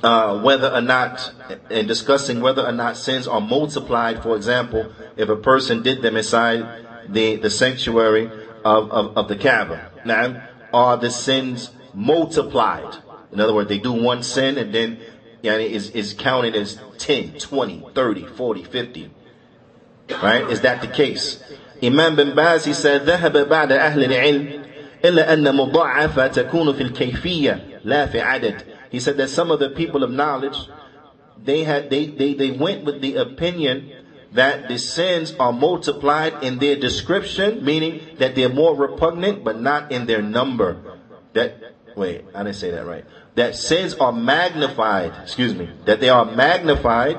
[0.03, 1.33] uh, whether or not,
[1.69, 4.21] and discussing whether or not sins are multiplied.
[4.21, 8.29] For example, if a person did them inside the, the sanctuary
[8.63, 9.91] of, of, of the Kaaba.
[10.05, 12.97] Now, are the sins multiplied?
[13.31, 14.99] In other words, they do one sin and then
[15.44, 19.10] yani, is, is counted as 10, 20, 30, 40, 50.
[20.22, 20.50] Right?
[20.50, 21.42] Is that the case?
[21.82, 24.62] Imam bin Baz, he said, ذهب بعد أهل العلم
[25.04, 28.62] إلا أن مضاعفة تكون في الكيفية لا في عدد.
[28.90, 30.58] He said that some of the people of knowledge,
[31.42, 33.92] they had, they, they, they went with the opinion
[34.32, 39.90] that the sins are multiplied in their description, meaning that they're more repugnant, but not
[39.90, 40.76] in their number.
[41.32, 43.04] That, wait, I didn't say that right.
[43.36, 47.16] That sins are magnified, excuse me, that they are magnified,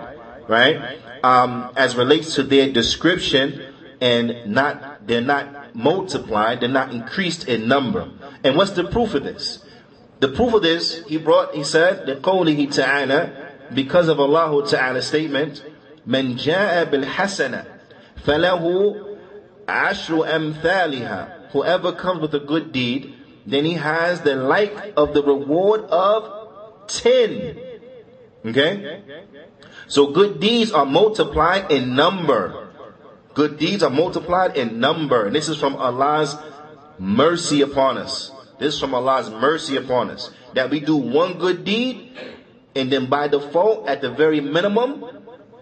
[0.48, 7.48] right, um, as relates to their description and not, they're not multiplied, they're not increased
[7.48, 8.10] in number.
[8.44, 9.64] And what's the proof of this?
[10.20, 15.64] The proof of this, he brought, he said, لقوله تعالى, because of Allah Ta'ala's statement,
[16.06, 17.66] من جاء بالحسنة
[18.26, 18.96] فله
[19.68, 23.14] عشر أمثالها Whoever comes with a good deed,
[23.47, 27.59] then he has the like of the reward of ten.
[28.45, 29.03] Okay?
[29.89, 32.69] So good deeds are multiplied in number.
[33.35, 35.27] Good deeds are multiplied in number.
[35.27, 36.37] And this is from Allah's
[36.99, 38.33] mercy upon us.
[38.59, 40.31] This is from Allah's mercy upon us.
[40.55, 42.13] That we do one good deed,
[42.75, 45.05] and then by default, at the very minimum,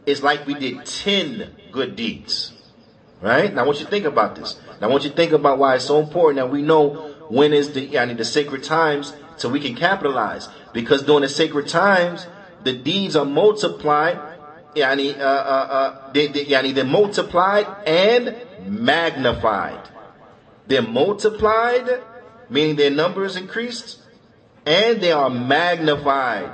[0.07, 2.53] it's like we did 10 good deeds.
[3.21, 3.53] Right?
[3.53, 4.57] Now I want you to think about this.
[4.81, 7.53] Now I want you to think about why it's so important that we know when
[7.53, 10.49] is the, yani, the sacred times so we can capitalize.
[10.73, 12.27] Because during the sacred times,
[12.63, 14.19] the deeds are multiplied,
[14.75, 19.89] yani, uh, uh, uh, they, they, yani, they're multiplied and magnified.
[20.67, 22.03] They're multiplied,
[22.49, 24.01] meaning their number is increased,
[24.67, 26.51] and they are magnified.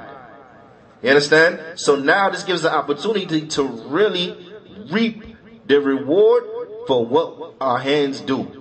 [1.03, 1.79] You understand?
[1.79, 4.37] So now this gives the opportunity to really
[4.91, 5.25] reap
[5.67, 6.45] the reward
[6.87, 8.60] for what our hands do.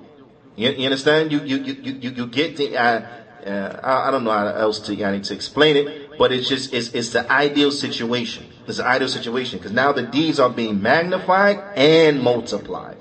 [0.60, 1.32] You, you understand?
[1.32, 3.08] You, you, you, you, you get the, uh,
[3.46, 6.50] uh, I, I, don't know how else to, I need to explain it, but it's
[6.50, 8.46] just, it's, it's the ideal situation.
[8.68, 12.98] It's the ideal situation because now the deeds are being magnified and multiplied.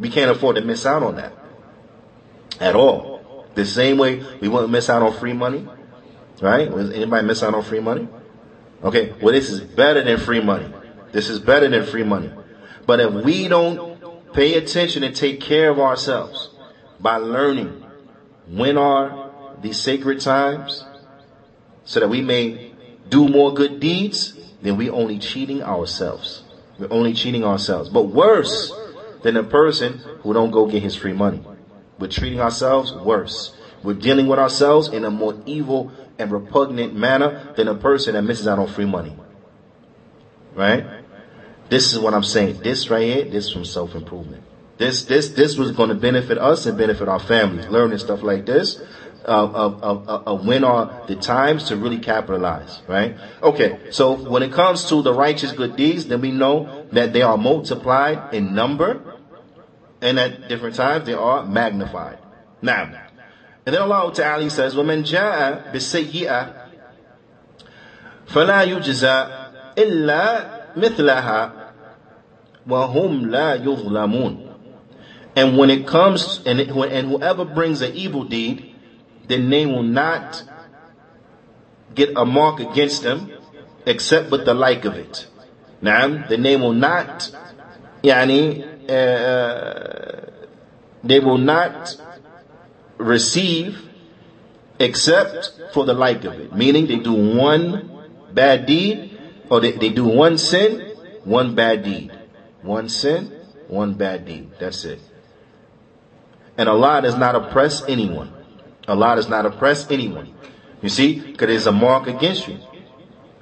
[0.00, 1.34] We can't afford to miss out on that
[2.60, 3.46] at all.
[3.54, 5.68] The same way we wouldn't miss out on free money,
[6.40, 6.70] right?
[6.70, 8.08] Was anybody miss out on free money?
[8.82, 10.72] Okay, well this is better than free money.
[11.12, 12.30] This is better than free money.
[12.86, 13.91] But if we don't
[14.32, 16.50] pay attention and take care of ourselves
[17.00, 17.84] by learning
[18.46, 19.30] when are
[19.60, 20.84] these sacred times
[21.84, 22.72] so that we may
[23.08, 26.42] do more good deeds, then we only cheating ourselves.
[26.78, 27.88] We're only cheating ourselves.
[27.88, 28.72] But worse
[29.22, 31.42] than a person who don't go get his free money.
[31.98, 33.54] We're treating ourselves worse.
[33.82, 38.22] We're dealing with ourselves in a more evil and repugnant manner than a person that
[38.22, 39.16] misses out on free money.
[40.54, 41.01] Right?
[41.71, 42.61] This is what I'm saying.
[42.63, 44.43] This right here, this from self-improvement.
[44.77, 47.67] This, this, this was going to benefit us and benefit our families.
[47.67, 48.79] Learning stuff like this,
[49.25, 53.17] of, of, of, of when are the times to really capitalize, right?
[53.43, 57.21] Okay, so when it comes to the righteous good deeds, then we know that they
[57.21, 59.01] are multiplied in number,
[60.01, 62.19] and at different times they are magnified.
[62.61, 62.83] Now,
[63.65, 66.67] and then Allah Ta'ala says, وَمَنْ جَاءَ بِالسَّيِّئَةِ
[68.27, 71.60] فَلَا يُجْزَى إِلَّا مِثْلَهَا
[72.67, 74.47] وَهُمْ لَا يُظْلَمُونَ
[75.37, 78.73] and when it comes, and, it, and whoever brings an evil deed,
[79.27, 80.43] then they will not
[81.93, 83.31] get a mark against them
[83.85, 85.27] except with the like of it.
[85.79, 87.29] Now, the name will not,
[88.03, 90.31] yani, uh,
[91.03, 91.95] they will not
[92.97, 93.79] receive
[94.79, 96.51] except for the like of it.
[96.55, 99.19] Meaning they do one bad deed,
[99.51, 102.11] or they, they do one sin, one bad deed.
[102.62, 103.32] One sin,
[103.68, 104.50] one bad deed.
[104.58, 105.00] That's it.
[106.56, 108.32] And Allah does not oppress anyone.
[108.86, 110.34] Allah does not oppress anyone.
[110.80, 112.58] You see, because there's a mark against you.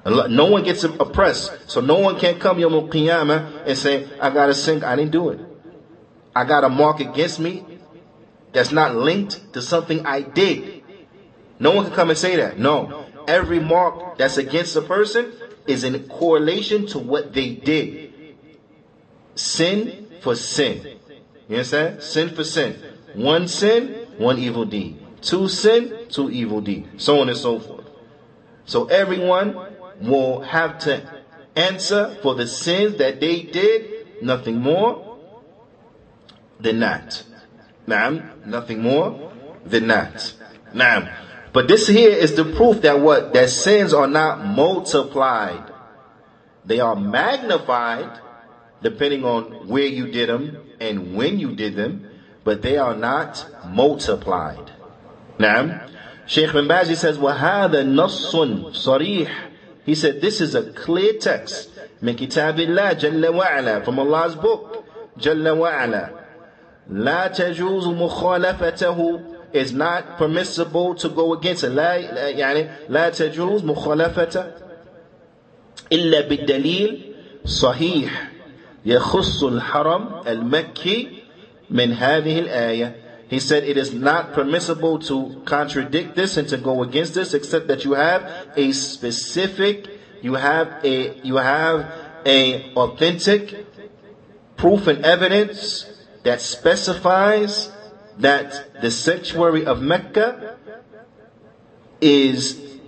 [0.05, 1.51] No one gets oppressed.
[1.69, 5.11] So no one can come Yom Qiyamah and say, I got a sin, I didn't
[5.11, 5.39] do it.
[6.35, 7.65] I got a mark against me
[8.53, 10.83] that's not linked to something I did.
[11.59, 12.57] No one can come and say that.
[12.57, 13.05] No.
[13.27, 15.33] Every mark that's against a person
[15.67, 18.10] is in correlation to what they did.
[19.35, 20.99] Sin for sin.
[21.47, 22.01] You understand?
[22.03, 22.75] Sin for sin.
[23.13, 24.97] One sin, one evil deed.
[25.21, 26.87] Two sin, two evil deed.
[26.97, 27.85] So on and so forth.
[28.65, 29.55] So everyone
[30.01, 31.23] will have to
[31.55, 35.17] answer for the sins that they did, nothing more
[36.59, 37.23] than that.
[37.87, 39.31] Naam, nothing more
[39.65, 40.33] than that.
[40.73, 41.11] Naam.
[41.53, 43.33] But this here is the proof that what?
[43.33, 45.71] That sins are not multiplied.
[46.63, 48.19] They are magnified
[48.82, 52.08] depending on where you did them and when you did them
[52.44, 54.70] but they are not multiplied.
[55.38, 55.86] Now,
[56.26, 58.32] Sheikh bin Bazi says, وَهَذَا نَصٌ
[58.72, 59.28] صَرِيحٌ
[59.84, 61.70] He said, this is a clear text.
[62.02, 64.84] من كتاب الله جل وعلا from Allah's book
[65.18, 66.10] جل وعلا
[66.90, 69.20] لا تجوز مخالفته
[69.54, 71.94] is not permissible to go against it لا
[72.28, 74.44] يعني لا تجوز مخالفته
[75.92, 77.14] إلا بالدليل
[77.46, 78.29] صحيح
[78.86, 81.22] يخص الحرم المكي
[81.70, 82.94] min hadhihi al
[83.28, 87.66] He said it is not permissible to contradict this and to go against this except
[87.66, 88.22] that you have
[88.56, 89.88] a specific,
[90.22, 91.92] you have a, you have
[92.24, 93.66] a authentic
[94.56, 95.86] proof and evidence
[96.22, 97.70] that specifies
[98.18, 100.56] that the sanctuary of Mecca
[102.00, 102.78] is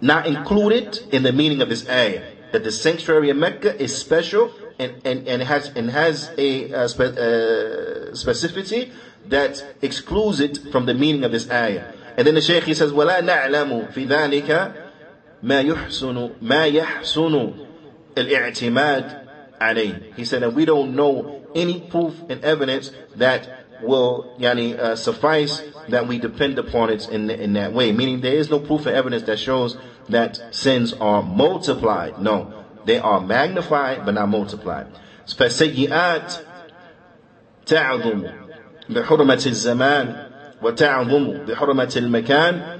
[0.00, 2.22] not included in the meaning of this ayah.
[2.52, 6.88] That the sanctuary of Mecca is special and, and, and has and has a, a,
[6.88, 8.92] spe, a specificity
[9.28, 11.92] that excludes it from the meaning of this ayah.
[12.16, 14.74] And then the Shaykh he says, وَلَا نَعْلَمُ فِي ذَلِكَ
[15.42, 17.66] مَا يُحْسُنُ مَا يَحْسُنُ
[18.16, 19.28] الْإِعْتِمَادِ
[19.60, 24.96] عَلَيْهِ He said, and we don't know any proof and evidence that will yani, uh,
[24.96, 27.92] suffice that we depend upon it in, in that way.
[27.92, 29.76] Meaning there is no proof and evidence that shows
[30.08, 32.20] that sins are multiplied.
[32.20, 32.55] No.
[32.86, 34.86] They are magnified but not multiplied.
[35.26, 36.34] فالسيئات
[37.66, 38.22] تعظم
[38.90, 40.26] بحرمة الزمان
[40.62, 42.78] وتعظم بحرمة المكان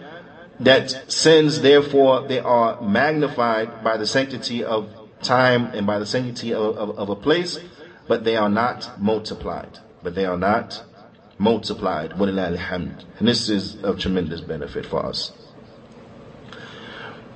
[0.61, 4.89] that sins therefore they are magnified by the sanctity of
[5.23, 7.59] time and by the sanctity of, of, of a place
[8.07, 10.83] but they are not multiplied but they are not
[11.39, 15.33] multiplied and this is of tremendous benefit for us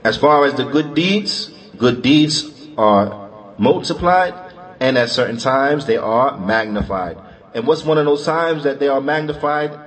[0.04, 4.34] as far as the good deeds good deeds are multiplied
[4.80, 7.18] and at certain times they are magnified.
[7.54, 9.78] And what's one of those times that they are magnified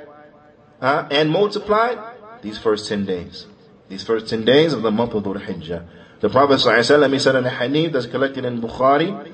[0.82, 2.00] and multiplied?
[2.42, 3.46] These first 10 days.
[3.90, 5.86] These first 10 days of the month of Dhul Hijjah.
[6.22, 9.34] The Prophet ﷺ, he said in a hadith that's collected in Bukhari,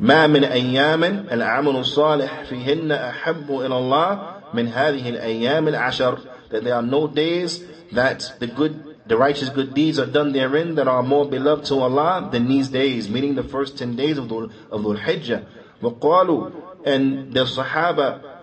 [0.00, 6.18] ما من أيام العمل الصالح فيهن أحب إلى الله من هذه الأيام العشر
[6.50, 10.74] that there are no days that the good the righteous good deeds are done therein
[10.76, 14.26] that are more beloved to Allah than these days, meaning the first 10 days of
[14.26, 15.44] Dhul, of Dhul Hijjah.
[15.82, 18.36] وقالوا and the Sahaba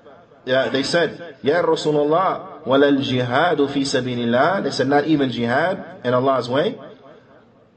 [0.46, 6.02] yeah, they said, Ya Rasulullah, وَلَا الْجِهَادُ فِي سَبِيلِ اللَّهِ They said, not even jihad
[6.04, 6.78] in Allah's way.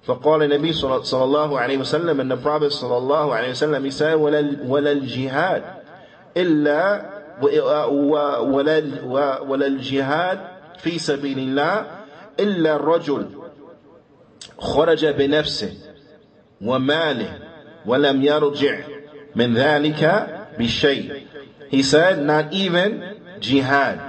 [0.07, 4.15] فقال النبي صلى الله عليه وسلم and the Prophet صلى الله عليه وسلم he said
[4.15, 5.65] ولا, ولا الجهاد
[6.37, 10.41] إلا ولا, ولا الجهاد
[10.79, 11.87] في سبيل الله
[12.41, 13.29] إلا الرجل
[14.59, 15.73] خرج بنفسه
[16.61, 17.39] وماله
[17.87, 18.79] ولم يرجع
[19.37, 20.03] من ذلك
[20.59, 21.27] بشيء
[21.71, 23.03] He said not even
[23.41, 24.01] jihad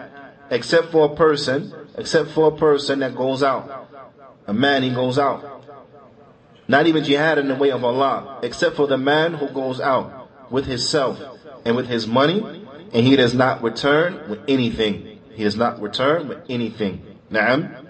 [0.49, 3.88] except for a person except for a person that goes out
[4.47, 5.57] a man he goes out
[6.67, 10.29] Not even jihad in the way of Allah, except for the man who goes out
[10.51, 11.21] with his self
[11.63, 12.43] and with his money,
[12.93, 15.19] and he does not return with anything.
[15.33, 17.03] He does not return with anything.
[17.31, 17.80] Na'am.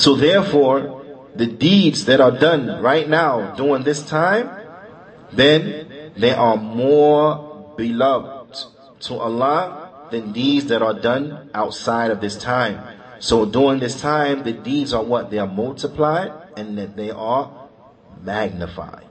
[0.00, 1.04] So therefore,
[1.36, 4.48] the deeds that are done right now during this time,
[5.30, 8.56] then they are more beloved
[9.00, 12.80] to Allah than deeds that are done outside of this time.
[13.18, 15.30] So during this time, the deeds are what?
[15.30, 17.68] They are multiplied and that they are
[18.22, 19.04] magnified.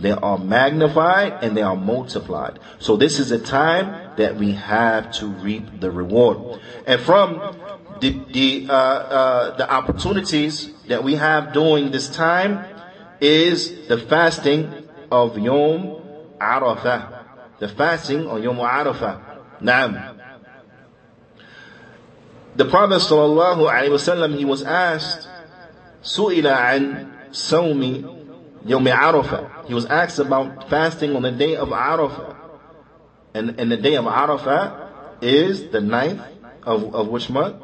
[0.00, 2.58] They are magnified and they are multiplied.
[2.78, 6.60] So this is a time that we have to reap the reward.
[6.86, 7.40] And from
[8.00, 12.64] the, the, uh, uh, the opportunities that we have during this time
[13.20, 14.72] is the fasting
[15.10, 16.02] of Yom
[16.40, 17.24] Arafah.
[17.58, 19.20] The fasting of Yom Arafah.
[19.60, 20.14] Now,
[22.56, 25.28] the Prophet sallallahu alaihi wasallam he was asked
[26.02, 28.04] su'ila an sawmi
[28.64, 32.36] yawm arafah he was asked about fasting on the day of arafah
[33.34, 34.88] and, and the day of arafah
[35.20, 36.22] is the ninth
[36.62, 37.56] of, of which month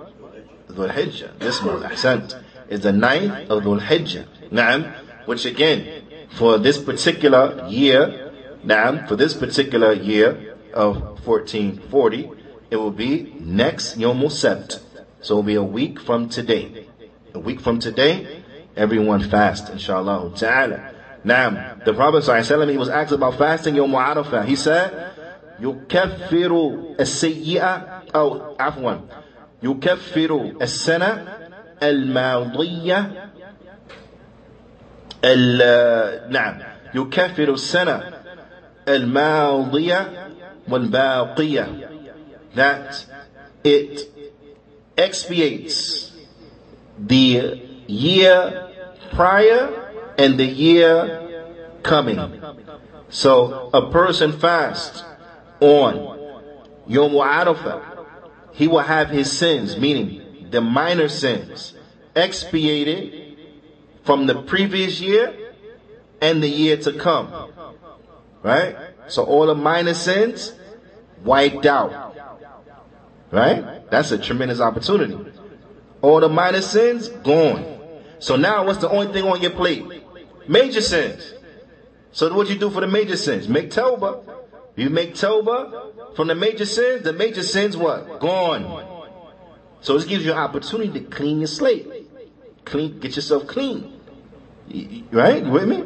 [0.72, 1.38] Dhul Hijjah.
[1.38, 4.26] This month, Ahsant, is the ninth of Dhul Hijjah.
[4.50, 4.92] Naam,
[5.26, 8.32] which again, for this particular year,
[8.64, 12.30] Naam, for this particular year of 1440,
[12.70, 14.80] it will be next Yom Sabt.
[15.20, 16.86] So it will be a week from today.
[17.34, 18.42] A week from today,
[18.76, 20.92] everyone fast, inshallah ta'ala.
[21.22, 24.46] Now, the Prophet ﷺ, he was asked about fasting Yom Arafah.
[24.46, 25.12] He said,
[25.60, 29.02] يكفر السيئة oh Afwan."
[29.63, 31.27] يكفر السنة
[31.83, 33.29] الماضية
[36.29, 36.59] نعم
[36.95, 38.03] يكفر السنة
[38.87, 40.11] الماضية
[40.69, 41.89] والباقية
[42.55, 43.05] that
[43.63, 44.09] it
[44.97, 46.11] expiates
[46.97, 48.69] the year
[49.11, 51.21] prior and the year
[51.83, 52.41] coming.
[53.09, 55.03] So a person fasts
[55.59, 55.93] on
[56.87, 57.88] Yom Arafah,
[58.52, 61.74] he will have his sins, meaning the minor sins,
[62.14, 63.38] expiated
[64.04, 65.34] from the previous year
[66.20, 67.52] and the year to come.
[68.42, 68.76] Right?
[69.08, 70.52] So all the minor sins
[71.24, 72.16] wiped out.
[73.30, 73.88] Right?
[73.90, 75.16] That's a tremendous opportunity.
[76.02, 77.78] All the minor sins, gone.
[78.18, 79.84] So now what's the only thing on your plate?
[80.48, 81.34] Major sins.
[82.12, 83.48] So what you do for the major sins?
[83.48, 84.39] Make tawbah.
[84.76, 88.20] You make Toba from the major sins, the major sins what?
[88.20, 88.86] Gone.
[89.80, 91.88] So this gives you an opportunity to clean your slate.
[92.64, 94.00] Clean, get yourself clean.
[95.10, 95.44] Right?
[95.44, 95.84] You with me?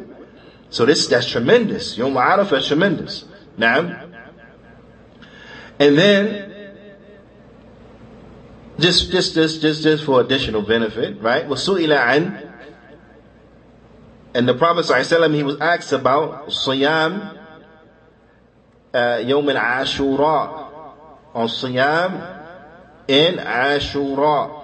[0.69, 1.97] So this that's tremendous.
[1.97, 3.25] Yom Arafah is tremendous.
[3.57, 4.09] Now,
[5.79, 6.55] and then
[8.79, 11.47] just just just just just for additional benefit, right?
[11.47, 12.51] Wasu'ila an
[14.33, 14.85] and the Prophet
[15.31, 17.34] he was asked about Siyam
[18.94, 20.70] uh, Yawm al-Ashura
[21.34, 22.40] on Siyam
[23.08, 24.62] in Ashura.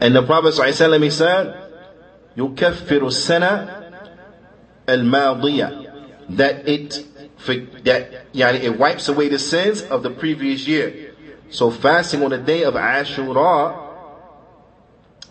[0.00, 1.64] And the Prophet ﷺ, he said,
[2.36, 3.84] يكفر السنة
[4.88, 5.90] الماضية
[6.30, 7.06] that it
[7.84, 11.14] that يعني, it wipes away the sins of the previous year.
[11.50, 13.78] So fasting on the day of Ashura,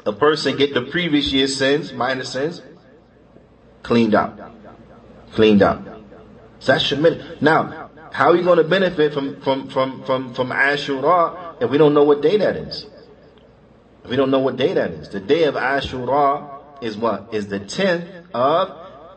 [0.05, 2.61] a person get the previous year's sins, minor sins,
[3.81, 4.39] cleaned out.
[5.33, 5.96] Cleaned out.
[6.60, 7.40] So that's tremendous.
[7.40, 11.78] Now, how are you going to benefit from, from, from, from, from Ashura if we
[11.78, 12.86] don't know what day that is?
[14.04, 15.08] If we don't know what day that is.
[15.08, 17.32] The day of Ashura is what?
[17.32, 18.70] Is the 10th of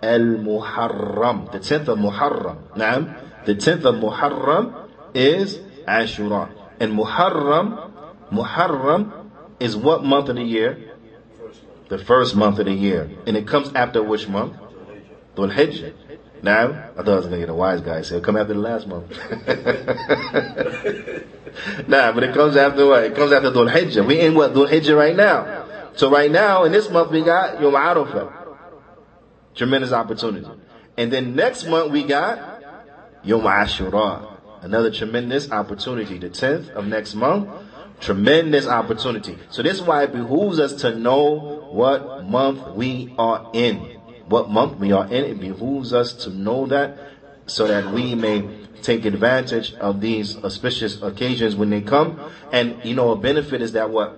[0.03, 1.51] Al-Muharram.
[1.51, 2.75] The 10th of Muharram.
[2.75, 3.15] Now,
[3.45, 5.57] the 10th of Muharram is
[5.87, 6.51] Ashura.
[6.79, 7.91] And Muharram,
[8.31, 10.91] Muharram is what month of the year?
[11.89, 13.09] The first month of the year.
[13.27, 14.55] And it comes after which month?
[15.35, 15.93] Dhul Hijjah.
[16.43, 18.01] Now, I thought I was going to get a wise guy.
[18.01, 19.11] Say, it'll come after the last month.
[21.87, 23.03] nah, but it comes after what?
[23.03, 24.05] It comes after Dhul Hijjah.
[24.05, 24.53] We in what?
[24.53, 25.67] Dhul Hijjah right now.
[25.95, 28.33] So right now, in this month, we got Yom Arafah.
[29.53, 30.49] Tremendous opportunity.
[30.97, 32.63] And then next month, we got
[33.23, 34.39] Yom Ashura.
[34.63, 36.17] Another tremendous opportunity.
[36.17, 37.49] The 10th of next month,
[37.99, 39.37] tremendous opportunity.
[39.49, 44.00] So this is why it behooves us to know what month we are in
[44.31, 45.25] what month we are in.
[45.25, 46.97] It behooves us to know that
[47.45, 48.47] so that we may
[48.81, 52.19] take advantage of these auspicious occasions when they come.
[52.51, 54.17] And you know, a benefit is that what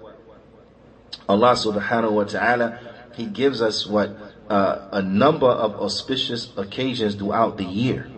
[1.28, 2.80] Allah subhanahu wa ta'ala,
[3.16, 4.16] He gives us what
[4.50, 8.10] uh, a number of auspicious occasions throughout the year.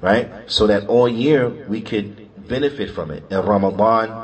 [0.00, 0.50] Right?
[0.50, 3.24] So that all year we could benefit from it.
[3.30, 4.23] In Ramadan,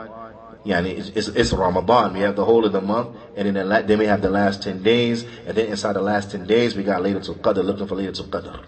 [0.64, 2.12] yeah, it's, it's, it's, Ramadan.
[2.12, 4.62] We have the whole of the month, and then, the, then we have the last
[4.62, 7.96] 10 days, and then inside the last 10 days, we got Laylatul Qadr, looking for
[7.96, 8.64] Laylatul Qadr.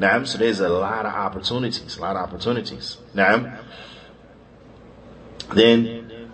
[0.00, 2.96] Naam, so there's a lot of opportunities, a lot of opportunities.
[3.14, 3.58] Naam.
[5.54, 6.30] Then,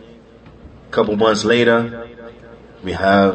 [0.88, 2.08] a couple months later,
[2.84, 3.34] we have,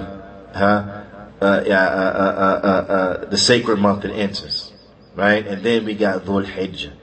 [0.53, 1.03] huh,
[1.41, 4.71] uh, yeah, uh, uh, uh, the sacred month that enters,
[5.15, 5.45] right?
[5.45, 6.93] And then we got Dhul Hijjah,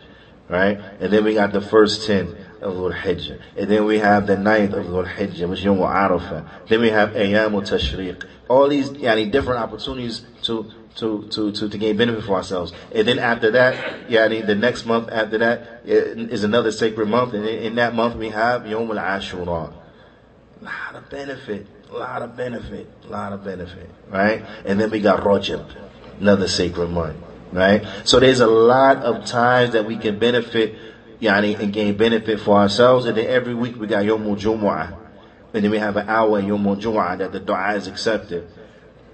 [0.49, 0.81] right?
[0.99, 3.41] And then we got the first 10 of Dhul Hijjah.
[3.57, 6.69] And then we have the ninth of Dhul Hijjah, which is Yom Arafah.
[6.69, 8.25] Then we have Ayyam Tashriq.
[8.49, 12.73] All these yani, different opportunities to, to, to, to, to gain benefit for ourselves.
[12.95, 17.35] And then after that, yani, the next month after that eh, is another sacred month.
[17.35, 19.73] And in that month we have Yom Al Ashura.
[20.61, 21.67] A lot of benefit.
[21.91, 22.89] A lot of benefit.
[23.05, 23.91] A lot of benefit.
[24.09, 24.45] Right?
[24.65, 25.69] And then we got Rajab.
[26.21, 27.19] Another sacred month.
[27.53, 27.85] Right?
[28.05, 30.79] So there's a lot of times that we can benefit
[31.23, 33.07] yani, and gain benefit for ourselves.
[33.07, 34.99] And then every week we got Yomul Jumu'ah.
[35.55, 38.49] And then we have an hour in Yomul Jumu'ah that the dua is accepted.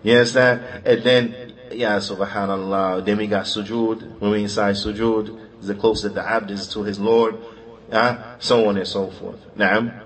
[0.03, 0.87] You understand?
[0.87, 3.05] And then, yeah, subhanallah.
[3.05, 4.19] Then we got sujood.
[4.21, 7.37] When we inside sujood, the closer the abd is to his Lord.
[7.93, 9.41] Uh, so on and so forth.
[9.57, 10.05] Now,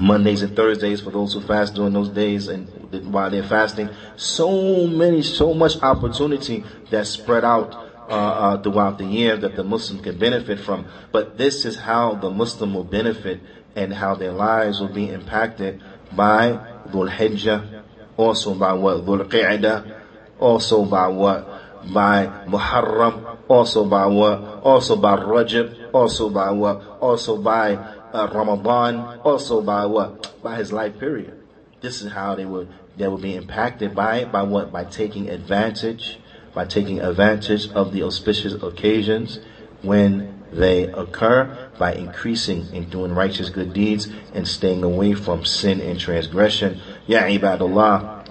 [0.00, 2.68] Mondays and Thursdays for those who fast during those days and
[3.12, 3.88] while they're fasting.
[4.16, 9.64] So many, so much opportunity that's spread out uh, uh, throughout the year that the
[9.64, 10.86] Muslim can benefit from.
[11.12, 13.40] But this is how the Muslim will benefit
[13.74, 15.82] and how their lives will be impacted
[16.12, 16.52] by
[16.88, 17.82] Dhul Hijjah,
[18.16, 19.04] also by what?
[19.04, 20.00] Dhul Qi'dah,
[20.38, 21.48] also by what?
[21.92, 24.62] By Muharram, also by what?
[24.62, 26.98] Also by Rajab, also by what?
[27.00, 30.42] Also by uh, Ramadan, also by what?
[30.42, 31.40] By his life period.
[31.80, 34.72] This is how they would they will be impacted by it, by what?
[34.72, 36.18] By taking advantage
[36.54, 39.40] by taking advantage of the auspicious occasions
[39.82, 45.80] when they occur by increasing in doing righteous good deeds and staying away from sin
[45.80, 46.80] and transgression.
[47.06, 48.24] Ya ibadullah,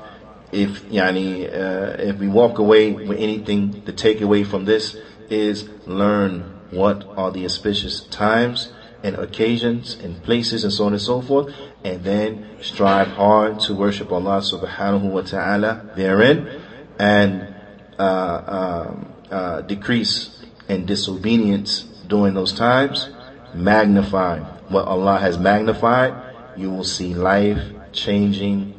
[0.52, 4.96] if yani, uh, if we walk away with anything to take away from this
[5.30, 6.42] is learn
[6.72, 8.72] what are the auspicious times
[9.04, 13.76] and occasions and places and so on and so forth, and then strive hard to
[13.76, 16.62] worship Allah subhanahu wa ta'ala therein
[16.98, 17.53] and
[17.99, 23.09] uh, um, uh, decrease in disobedience during those times,
[23.55, 26.15] magnify what Allah has magnified,
[26.57, 27.63] you will see life
[27.93, 28.75] changing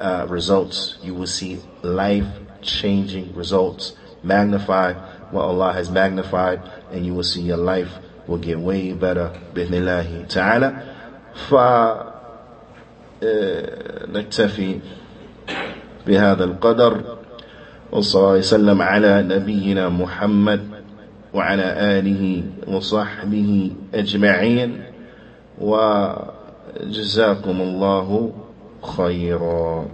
[0.00, 0.96] uh, results.
[1.02, 2.26] You will see life
[2.62, 3.94] changing results.
[4.22, 4.94] Magnify
[5.30, 7.90] what Allah has magnified, and you will see your life
[8.26, 9.32] will get way better.
[9.54, 10.90] بإذن ta'ala.
[13.20, 14.80] فنكتفي
[16.06, 17.17] بهذا القدر
[17.91, 20.59] وصلى الله وسلم على نبينا محمد
[21.33, 21.63] وعلى
[21.99, 24.81] آله وصحبه أجمعين
[25.61, 28.31] وجزاكم الله
[28.97, 29.85] خيرا.